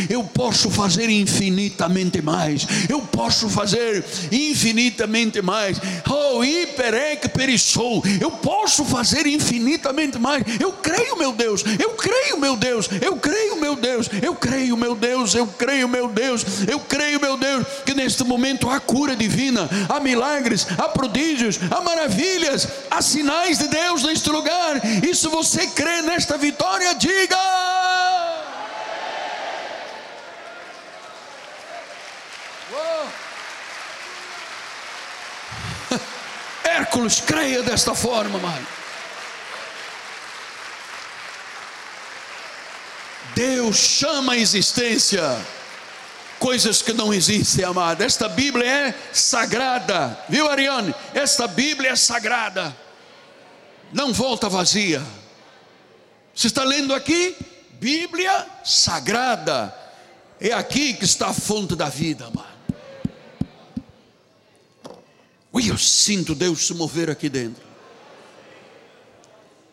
[0.09, 5.79] Eu posso fazer infinitamente mais, eu posso fazer infinitamente mais.
[6.09, 10.43] Oh, hiperec perissou, eu posso fazer infinitamente mais.
[10.61, 14.97] Eu creio, meu Deus, eu creio, meu Deus, eu creio, meu Deus, eu creio, meu
[14.97, 19.69] Deus, eu creio, meu Deus, eu creio, meu Deus, que neste momento há cura divina,
[19.89, 24.81] há milagres, há prodígios, há maravilhas, há sinais de Deus neste lugar.
[25.03, 28.22] E se você crê nesta vitória, diga.
[36.73, 38.67] Hércules, creia desta forma, mano.
[43.35, 45.23] Deus chama a existência
[46.39, 48.03] coisas que não existem, amado.
[48.03, 50.93] Esta Bíblia é sagrada, viu, Ariane?
[51.15, 52.77] Esta Bíblia é sagrada,
[53.93, 55.01] não volta vazia.
[56.35, 57.37] Você está lendo aqui?
[57.75, 59.73] Bíblia sagrada,
[60.41, 62.52] é aqui que está a fonte da vida, amado.
[65.53, 67.63] Ui, eu sinto Deus se mover aqui dentro.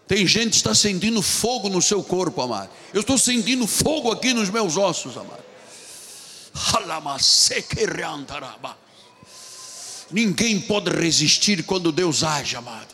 [0.05, 2.69] Tem gente que está sentindo fogo no seu corpo, amado.
[2.93, 5.43] Eu estou sentindo fogo aqui nos meus ossos, amado.
[10.11, 12.93] Ninguém pode resistir quando Deus age, amado.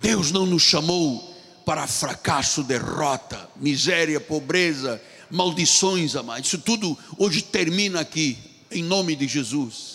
[0.00, 1.32] Deus não nos chamou
[1.64, 5.00] para fracasso, derrota, miséria, pobreza,
[5.30, 6.44] maldições, amado.
[6.44, 8.36] Isso tudo hoje termina aqui,
[8.70, 9.91] em nome de Jesus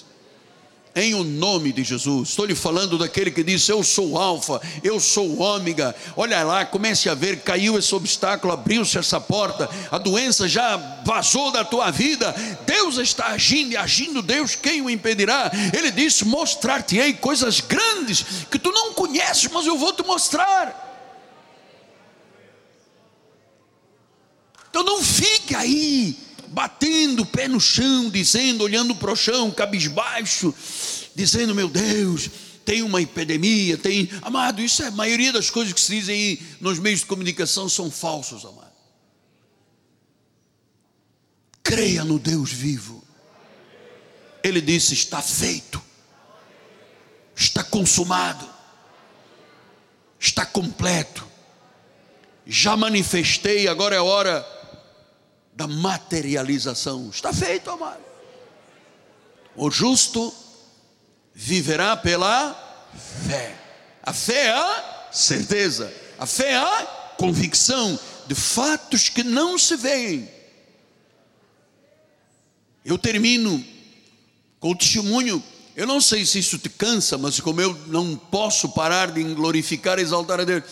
[0.98, 2.30] em o nome de Jesus.
[2.30, 5.96] Estou lhe falando daquele que disse: Eu sou o Alfa, eu sou o Ômega.
[6.16, 10.76] Olha lá, comece a ver: caiu esse obstáculo, abriu-se essa porta, a doença já
[11.06, 12.34] vazou da tua vida.
[12.66, 15.52] Deus está agindo e agindo, Deus, quem o impedirá?
[15.78, 20.86] Ele disse: Mostrar-te-ei coisas grandes que tu não conheces, mas eu vou te mostrar.
[24.70, 30.54] Então não fique aí batendo o pé no chão, dizendo, olhando para o chão, cabisbaixo,
[31.16, 32.30] dizendo: Meu Deus,
[32.66, 34.10] tem uma epidemia, tem.
[34.22, 37.70] Amado, isso é a maioria das coisas que se dizem aí nos meios de comunicação
[37.70, 38.68] são falsos, amado.
[41.64, 43.04] Creia no Deus vivo.
[44.44, 45.82] Ele disse: Está feito,
[47.36, 48.48] está consumado,
[50.20, 51.28] está completo.
[52.46, 54.57] Já manifestei, agora é hora
[55.58, 57.10] da materialização.
[57.10, 58.00] Está feito, amado.
[59.56, 60.32] O justo
[61.34, 62.54] viverá pela
[63.28, 63.58] fé.
[64.04, 66.86] A fé é a certeza, a fé é a
[67.18, 70.30] convicção de fatos que não se veem.
[72.86, 73.66] Eu termino
[74.60, 75.44] com o testemunho.
[75.76, 79.98] Eu não sei se isso te cansa, mas como eu não posso parar de glorificar
[79.98, 80.64] e exaltar a Deus.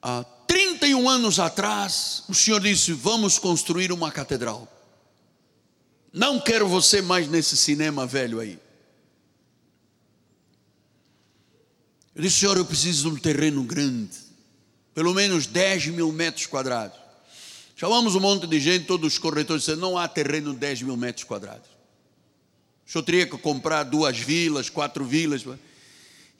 [0.00, 4.68] Há 31 anos atrás, o Senhor disse: Vamos construir uma catedral.
[6.12, 8.58] Não quero você mais nesse cinema velho aí.
[12.14, 14.14] Eu disse, Senhor, eu preciso de um terreno grande,
[14.92, 16.98] pelo menos 10 mil metros quadrados.
[17.74, 20.98] Chamamos um monte de gente, todos os corretores disseram: não há terreno de 10 mil
[20.98, 21.70] metros quadrados.
[22.86, 25.46] O senhor teria que comprar duas vilas, quatro vilas.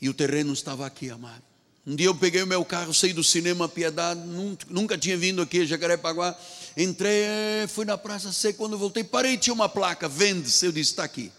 [0.02, 1.51] E o terreno estava aqui, amado.
[1.84, 4.20] Um dia eu peguei o meu carro, saí do cinema Piedade,
[4.70, 6.38] nunca, tinha vindo aqui a Jacarepaguá.
[6.76, 10.64] Entrei, eh, fui na Praça C, quando voltei, parei, tinha uma placa, vende-se.
[10.64, 11.32] Eu disse, está aqui.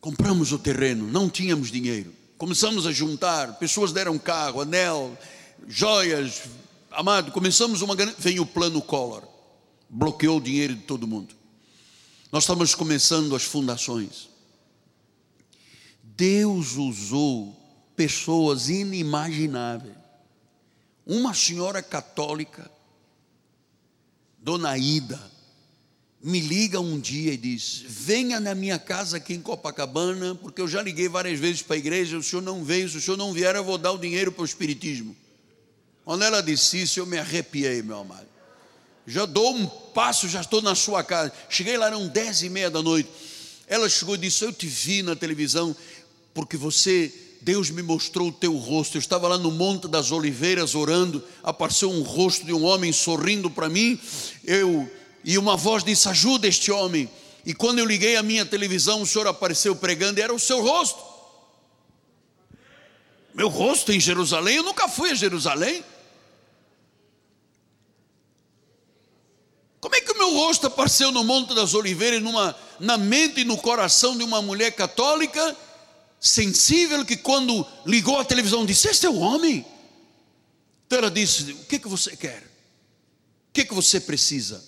[0.00, 2.12] Compramos o terreno, não tínhamos dinheiro.
[2.36, 5.16] Começamos a juntar, pessoas deram carro, anel,
[5.68, 6.42] joias.
[6.90, 8.16] Amado, começamos uma grande.
[8.18, 9.22] Vem o plano Collor,
[9.88, 11.34] bloqueou o dinheiro de todo mundo.
[12.32, 14.27] Nós estamos começando as fundações.
[16.18, 17.56] Deus usou
[17.94, 19.94] pessoas inimagináveis.
[21.06, 22.68] Uma senhora católica,
[24.36, 25.18] Dona Ida,
[26.20, 30.66] me liga um dia e diz: Venha na minha casa aqui em Copacabana, porque eu
[30.66, 33.32] já liguei várias vezes para a igreja, o senhor não veio, se o senhor não
[33.32, 35.16] vier, eu vou dar o dinheiro para o Espiritismo.
[36.04, 38.26] Quando ela disse isso, eu me arrepiei, meu amado.
[39.06, 41.32] Já dou um passo, já estou na sua casa.
[41.48, 43.08] Cheguei lá, eram dez e meia da noite.
[43.68, 45.76] Ela chegou e disse: Eu te vi na televisão,
[46.38, 48.96] porque você, Deus me mostrou o teu rosto.
[48.96, 53.50] Eu estava lá no Monte das Oliveiras orando, apareceu um rosto de um homem sorrindo
[53.50, 53.98] para mim.
[54.44, 54.88] Eu
[55.24, 57.10] e uma voz disse: "Ajuda este homem".
[57.44, 60.62] E quando eu liguei a minha televisão, o senhor apareceu pregando, e era o seu
[60.62, 61.02] rosto.
[63.34, 65.82] Meu rosto em Jerusalém, eu nunca fui a Jerusalém.
[69.80, 73.44] Como é que o meu rosto apareceu no Monte das Oliveiras, numa, na mente e
[73.44, 75.56] no coração de uma mulher católica
[76.20, 79.64] sensível que quando ligou a televisão disse: Este é o homem.
[80.86, 82.42] Então ela disse: O que, que você quer?
[83.50, 84.64] O que, que você precisa?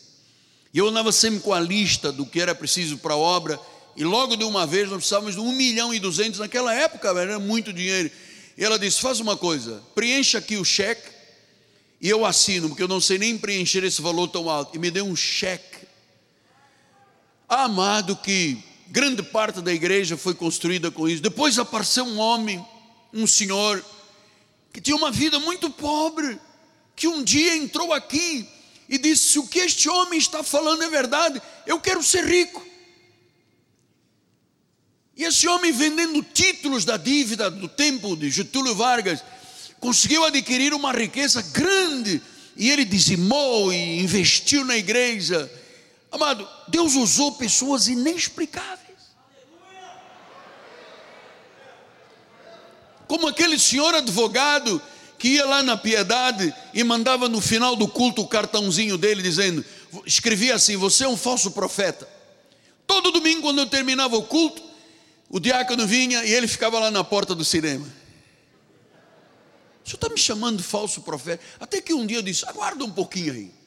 [0.73, 3.61] E eu andava sempre com a lista do que era preciso para a obra,
[3.97, 7.39] e logo de uma vez nós precisávamos de um milhão e duzentos, naquela época era
[7.39, 8.11] muito dinheiro.
[8.57, 11.11] E ela disse: Faz uma coisa, preencha aqui o cheque,
[12.01, 14.77] e eu assino, porque eu não sei nem preencher esse valor tão alto.
[14.77, 15.87] E me deu um cheque.
[17.49, 21.22] Amado, que grande parte da igreja foi construída com isso.
[21.22, 22.64] Depois apareceu um homem,
[23.12, 23.84] um senhor,
[24.72, 26.38] que tinha uma vida muito pobre,
[26.97, 28.47] que um dia entrou aqui
[28.88, 32.66] e disse: Se o que este homem está falando é verdade, eu quero ser rico.
[35.16, 39.22] E esse homem, vendendo títulos da dívida do tempo de Getúlio Vargas,
[39.78, 42.22] conseguiu adquirir uma riqueza grande
[42.57, 45.51] e ele dizimou e investiu na igreja
[46.11, 48.81] Amado, Deus usou pessoas inexplicáveis.
[53.07, 54.81] Como aquele senhor advogado
[55.19, 59.65] que ia lá na piedade e mandava no final do culto o cartãozinho dele dizendo,
[60.07, 62.09] escrevia assim: Você é um falso profeta.
[62.87, 64.63] Todo domingo, quando eu terminava o culto,
[65.29, 67.87] o diácono vinha e ele ficava lá na porta do cinema.
[69.85, 71.43] O senhor está me chamando de falso profeta?
[71.61, 73.60] Até que um dia eu disse: Aguarda um pouquinho aí.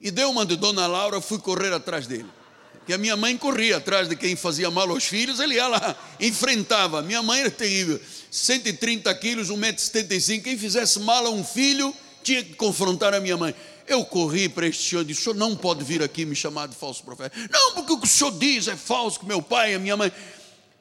[0.00, 2.26] E deu uma de Dona Laura, fui correr atrás dele.
[2.86, 5.96] Que a minha mãe corria atrás de quem fazia mal aos filhos, ele ia lá,
[6.18, 7.02] enfrentava.
[7.02, 10.42] Minha mãe era terrível, 130 quilos, 1,75m.
[10.42, 13.54] Quem fizesse mal a um filho, tinha que confrontar a minha mãe.
[13.86, 16.68] Eu corri para este senhor e disse: O senhor não pode vir aqui me chamar
[16.68, 17.36] de falso profeta.
[17.50, 20.12] Não, porque o que o senhor diz é falso, que meu pai a minha mãe.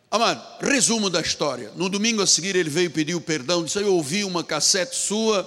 [0.10, 1.72] Amado, resumo da história.
[1.76, 5.46] No domingo a seguir ele veio pedir o perdão, disse: Eu ouvi uma cassete sua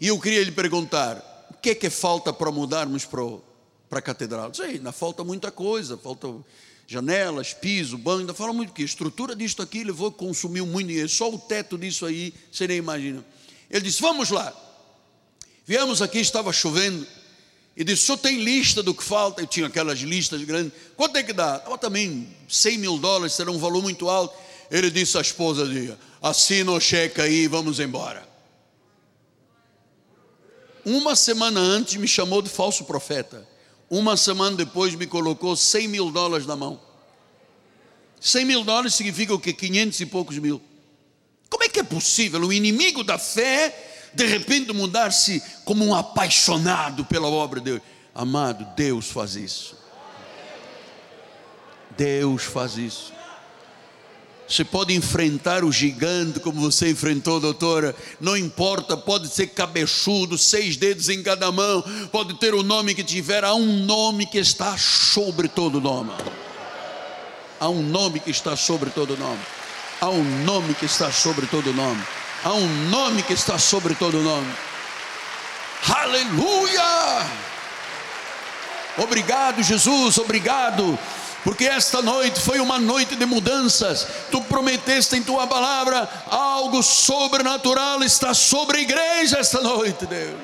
[0.00, 1.22] e eu queria lhe perguntar:
[1.60, 3.22] que é que falta para mudarmos para,
[3.88, 4.50] para a catedral?
[4.50, 6.28] Disse: Ainda falta muita coisa, falta
[6.86, 11.30] janelas, piso, banho, ainda fala muito que estrutura disto aqui levou, consumiu muito dinheiro, só
[11.30, 13.24] o teto disso aí, você nem imagina.
[13.70, 14.54] Ele disse: Vamos lá.
[15.66, 17.06] Viemos aqui, estava chovendo.
[17.76, 19.42] E disse: Só tem lista do que falta?
[19.42, 20.72] Eu tinha aquelas listas grandes.
[20.96, 21.62] Quanto é que dá?
[21.68, 24.34] Oh, também 100 mil dólares, será um valor muito alto.
[24.70, 25.64] Ele disse à esposa:
[26.22, 28.26] Assina o cheque aí vamos embora.
[30.88, 33.46] Uma semana antes me chamou de falso profeta.
[33.90, 36.80] Uma semana depois me colocou 100 mil dólares na mão.
[38.18, 39.52] 100 mil dólares significa o que?
[39.52, 40.62] 500 e poucos mil.
[41.50, 47.04] Como é que é possível o inimigo da fé de repente mudar-se como um apaixonado
[47.04, 47.82] pela obra de Deus.
[48.14, 49.76] Amado, Deus faz isso.
[51.98, 53.12] Deus faz isso.
[54.48, 57.94] Você pode enfrentar o gigante como você enfrentou, doutora.
[58.18, 63.04] Não importa, pode ser cabeçudo, seis dedos em cada mão, pode ter o nome que
[63.04, 63.44] tiver.
[63.44, 66.12] Há um nome que está sobre todo nome.
[67.60, 69.40] Há um nome que está sobre todo nome.
[70.00, 72.02] Há um nome que está sobre todo nome.
[72.42, 74.50] Há um nome que está sobre todo nome.
[75.86, 77.26] Aleluia!
[78.96, 80.98] Obrigado, Jesus, obrigado,
[81.44, 84.06] porque esta noite foi uma noite de mudanças.
[84.30, 90.36] Tu prometeste em tua palavra algo sobrenatural está sobre a igreja esta noite, Deus.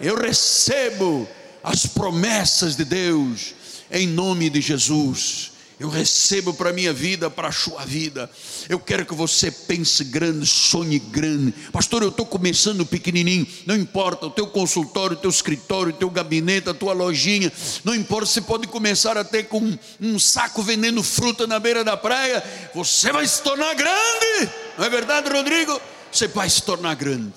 [0.00, 1.28] Eu recebo
[1.62, 3.54] as promessas de Deus
[3.90, 5.53] em nome de Jesus.
[5.78, 8.30] Eu recebo para a minha vida, para a sua vida.
[8.68, 11.52] Eu quero que você pense grande, sonhe grande.
[11.72, 13.46] Pastor, eu estou começando pequenininho.
[13.66, 17.52] Não importa, o teu consultório, o teu escritório, o teu gabinete, a tua lojinha.
[17.82, 22.42] Não importa, você pode começar até com um saco vendendo fruta na beira da praia.
[22.72, 24.52] Você vai se tornar grande.
[24.78, 25.80] Não é verdade, Rodrigo?
[26.12, 27.32] Você vai se tornar grande.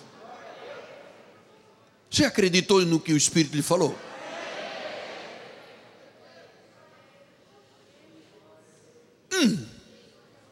[2.09, 3.97] Você acreditou no que o Espírito lhe falou?
[9.37, 9.65] Hum,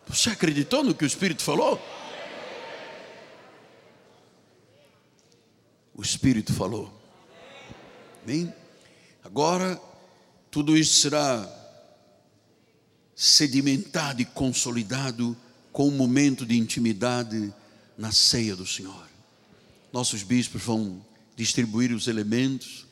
[0.07, 1.81] você acreditou no que o Espírito falou?
[5.95, 6.93] O Espírito falou.
[9.23, 9.81] Agora
[10.51, 11.51] tudo isso será
[13.15, 15.35] sedimentado e consolidado
[15.71, 17.53] com um momento de intimidade
[17.97, 19.09] na ceia do Senhor.
[19.91, 21.05] Nossos bispos vão
[21.35, 22.85] distribuir os elementos.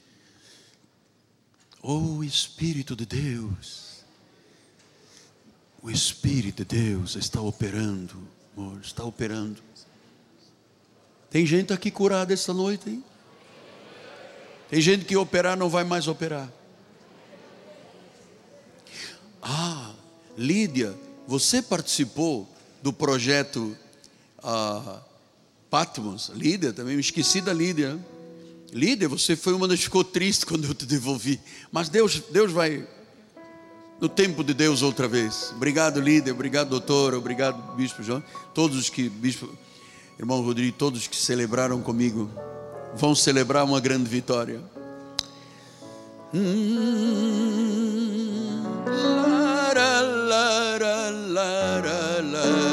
[1.82, 3.93] Oh Espírito de Deus,
[5.84, 8.16] o Espírito de Deus está operando,
[8.56, 9.62] amor, está operando.
[11.30, 13.04] Tem gente aqui curada esta noite, hein?
[14.70, 16.50] Tem gente que operar não vai mais operar.
[19.42, 19.94] Ah,
[20.38, 20.96] Lídia,
[21.28, 22.48] você participou
[22.82, 23.76] do projeto
[24.42, 25.02] ah,
[25.70, 26.30] Patmos?
[26.30, 28.00] Lídia, também me esqueci da Lídia.
[28.72, 31.42] Lídia, você foi uma das que ficou triste quando eu te devolvi.
[31.74, 32.88] Mas Deus, Deus vai
[34.04, 35.54] no tempo de Deus outra vez.
[35.56, 38.22] Obrigado, líder, obrigado, doutor, obrigado, bispo João,
[38.54, 39.48] todos os que, bispo,
[40.20, 42.30] irmão Rodrigo, todos que celebraram comigo,
[42.94, 44.60] vão celebrar uma grande vitória.
[46.34, 47.64] Hum,
[48.86, 52.73] lara, lara, lara.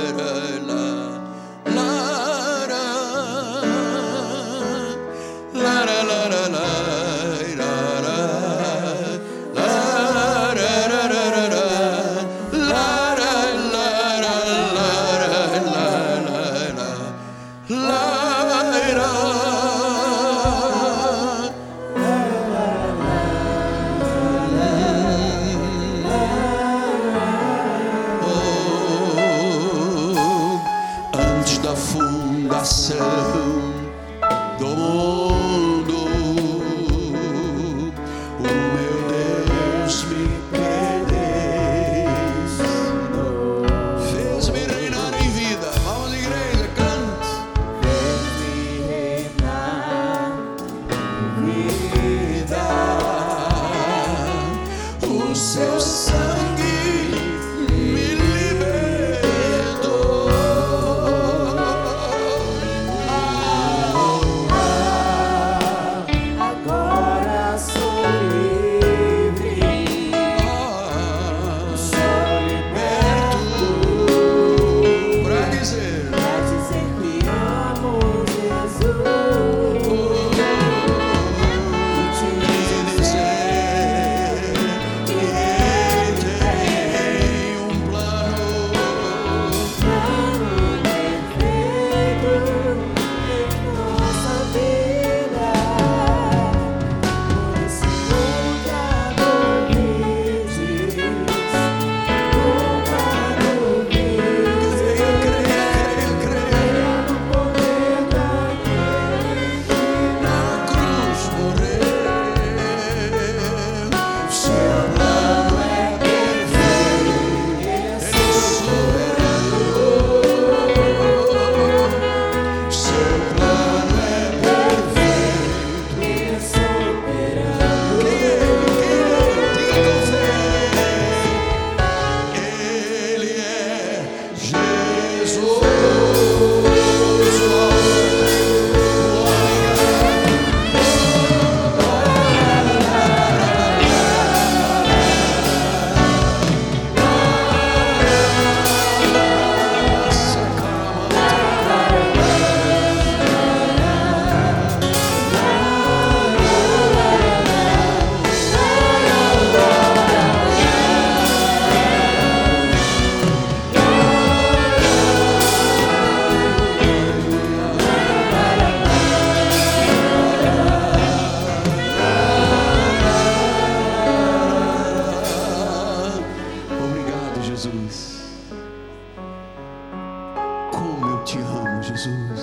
[181.90, 182.40] Jesus.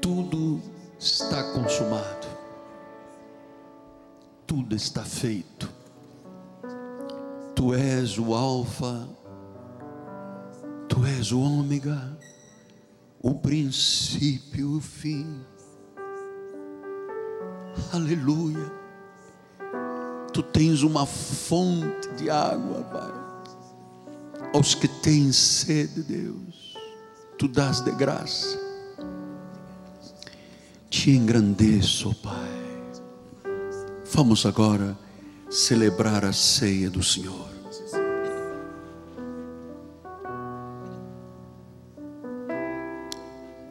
[0.00, 0.60] Tudo
[0.96, 2.28] está consumado,
[4.46, 5.68] tudo está feito.
[7.56, 9.08] Tu és o Alfa,
[10.88, 12.16] Tu és o Ômega,
[13.20, 15.44] o princípio e o fim.
[17.92, 18.70] Aleluia.
[20.32, 23.27] Tu tens uma fonte de água, Pai.
[24.54, 26.74] Aos que têm sede, Deus,
[27.38, 28.58] tu dás de graça.
[30.88, 32.58] Te engrandeço, Pai.
[34.12, 34.98] Vamos agora
[35.50, 37.48] celebrar a ceia do Senhor.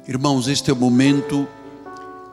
[0.07, 1.47] Irmãos, este é o momento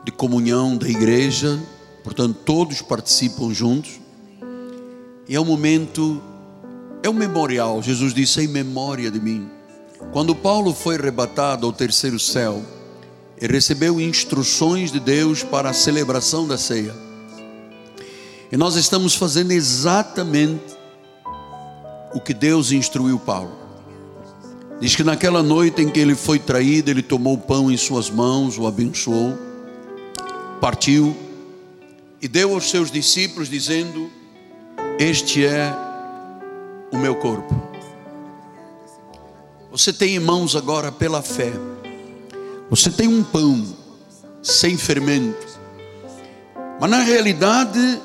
[0.05, 1.59] de comunhão da igreja,
[2.05, 3.99] portanto, todos participam juntos.
[5.29, 6.23] E é um momento,
[7.05, 7.83] é um memorial.
[7.83, 9.49] Jesus disse: em memória de mim.
[10.11, 12.63] Quando Paulo foi arrebatado ao terceiro céu,
[13.41, 16.95] ele recebeu instruções de Deus para a celebração da ceia.
[18.51, 20.75] E nós estamos fazendo exatamente
[22.15, 23.53] o que Deus instruiu Paulo.
[24.81, 28.09] Diz que naquela noite em que ele foi traído, ele tomou o pão em suas
[28.09, 29.37] mãos, o abençoou,
[30.61, 31.15] partiu
[32.21, 34.11] e deu aos seus discípulos, dizendo:
[34.99, 35.84] Este é
[36.95, 37.55] o meu corpo.
[39.71, 41.53] Você tem em mãos agora pela fé,
[42.71, 43.67] você tem um pão
[44.43, 45.47] sem fermento,
[46.81, 48.01] mas na realidade,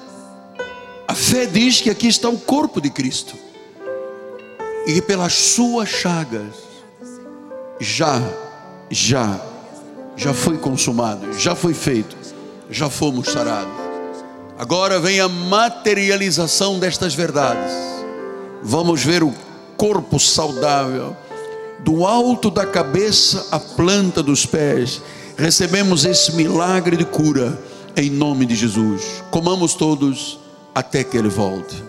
[1.07, 3.35] a fé diz que aqui está o corpo de Cristo,
[4.87, 6.55] e que pelas suas chagas,
[7.79, 8.19] já,
[8.89, 9.39] já,
[10.15, 12.17] já foi consumado, já foi feito,
[12.69, 13.71] já fomos sarados.
[14.57, 17.98] Agora vem a materialização destas verdades.
[18.61, 19.33] Vamos ver o
[19.77, 21.15] corpo saudável,
[21.79, 25.01] do alto da cabeça à planta dos pés.
[25.37, 27.57] Recebemos esse milagre de cura
[27.95, 29.23] em nome de Jesus.
[29.31, 30.39] Comamos todos
[30.75, 31.81] até que ele volte.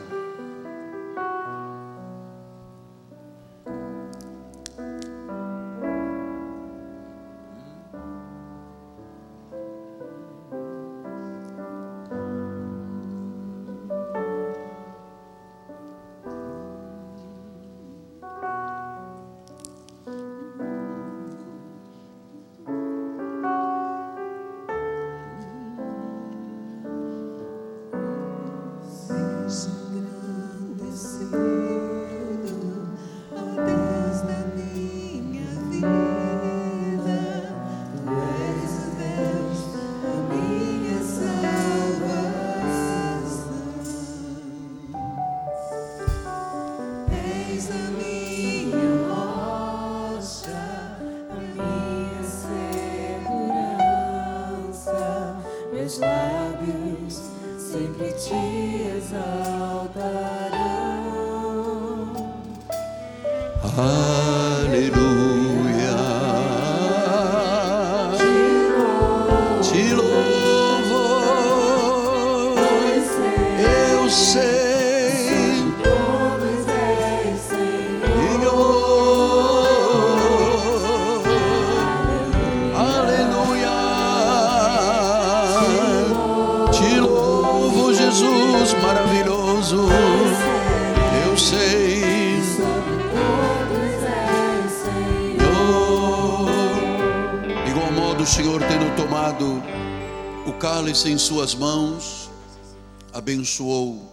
[103.30, 104.10] Abençoou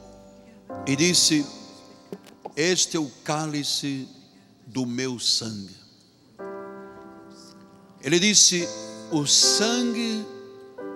[0.86, 1.46] e disse:
[2.56, 4.08] Este é o cálice
[4.66, 5.76] do meu sangue.
[8.02, 8.68] Ele disse:
[9.12, 10.24] O sangue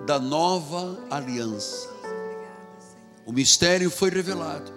[0.06, 1.90] da nova aliança.
[3.26, 4.70] O mistério foi revelado.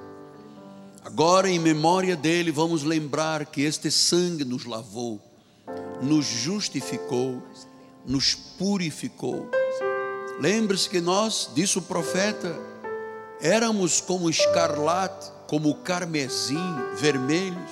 [1.03, 5.21] Agora, em memória dele, vamos lembrar que este sangue nos lavou,
[6.01, 7.43] nos justificou,
[8.07, 9.47] nos purificou
[10.39, 12.59] Lembre-se que nós, disse o profeta,
[13.41, 17.71] éramos como escarlate, como carmesim, vermelhos.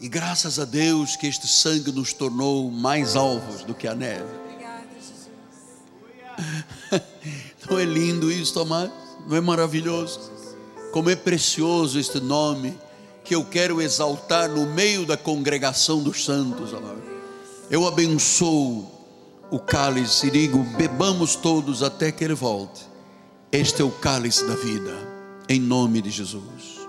[0.00, 4.40] E graças a Deus que este sangue nos tornou mais alvos do que a neve.
[7.68, 8.90] Não é lindo isso, Tomás?
[9.26, 10.30] Não é maravilhoso?
[10.92, 12.76] Como é precioso este nome
[13.22, 16.70] que eu quero exaltar no meio da congregação dos santos.
[17.70, 18.90] Eu abençoo
[19.50, 22.89] o cálice e digo: bebamos todos até que ele volte.
[23.52, 24.96] Este é o cálice da vida,
[25.48, 26.80] em nome de Jesus.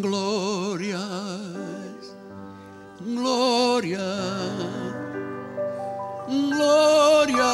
[0.00, 1.00] glórias,
[3.00, 3.98] glória,
[6.28, 7.52] glória,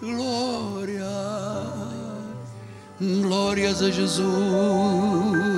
[0.00, 1.10] glória,
[3.00, 5.53] glórias a Jesus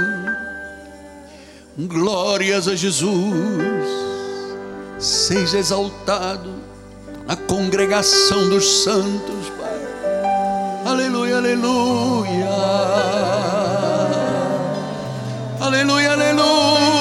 [1.78, 3.12] glórias a Jesus,
[4.98, 6.50] seja exaltado
[7.26, 9.80] na congregação dos santos, Pai.
[10.86, 12.48] Aleluia, aleluia.
[15.60, 16.95] Aleluia, aleluia.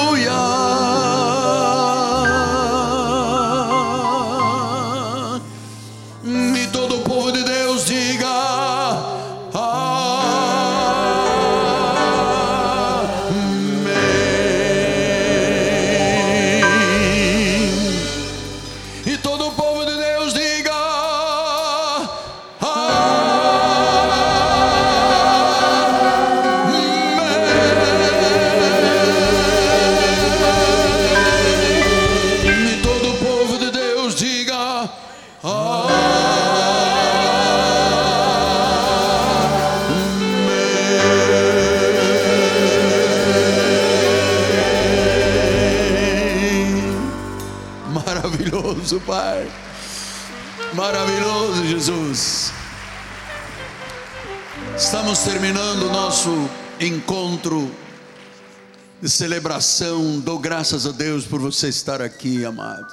[59.16, 60.20] Celebração.
[60.20, 62.86] Dou graças a Deus por você estar aqui, amado.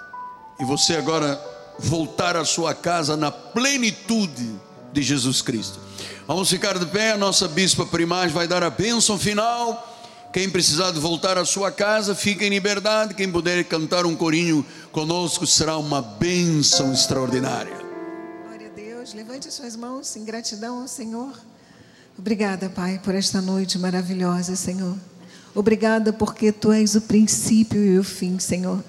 [0.60, 1.40] E você agora
[1.78, 4.56] voltar à sua casa na plenitude
[4.94, 5.80] de Jesus Cristo.
[6.26, 9.90] Vamos ficar de pé, a nossa bispa primaz vai dar a bênção final.
[10.32, 13.14] Quem precisar de voltar à sua casa, fique em liberdade.
[13.14, 17.76] Quem puder cantar um corinho conosco será uma bênção extraordinária.
[18.46, 19.14] Glória a Deus.
[19.14, 21.38] Levante as suas mãos em gratidão ao Senhor.
[22.18, 24.96] Obrigada, Pai, por esta noite maravilhosa, Senhor.
[25.56, 28.84] Obrigada porque Tu és o princípio e o fim, Senhor.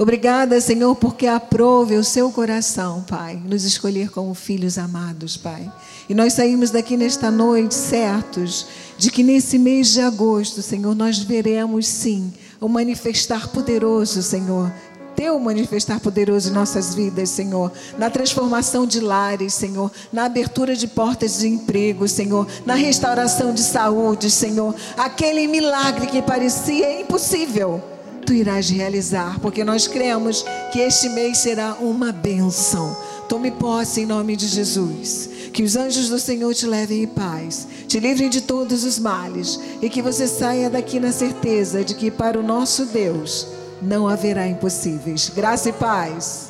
[0.00, 5.72] Obrigada, Senhor, porque aprove o seu coração, Pai, nos escolher como filhos amados, Pai.
[6.08, 8.66] E nós saímos daqui nesta noite certos
[8.96, 14.72] de que nesse mês de agosto, Senhor, nós veremos sim o manifestar poderoso, Senhor,
[15.18, 20.86] teu manifestar poderoso em nossas vidas, Senhor, na transformação de lares, Senhor, na abertura de
[20.86, 27.82] portas de emprego, Senhor, na restauração de saúde, Senhor, aquele milagre que parecia impossível,
[28.24, 32.96] tu irás realizar, porque nós cremos que este mês será uma bênção.
[33.28, 35.28] Tome posse em nome de Jesus.
[35.52, 39.58] Que os anjos do Senhor te levem em paz, te livrem de todos os males
[39.82, 44.46] e que você saia daqui na certeza de que para o nosso Deus não haverá
[44.46, 45.30] impossíveis.
[45.30, 46.47] Graça e paz.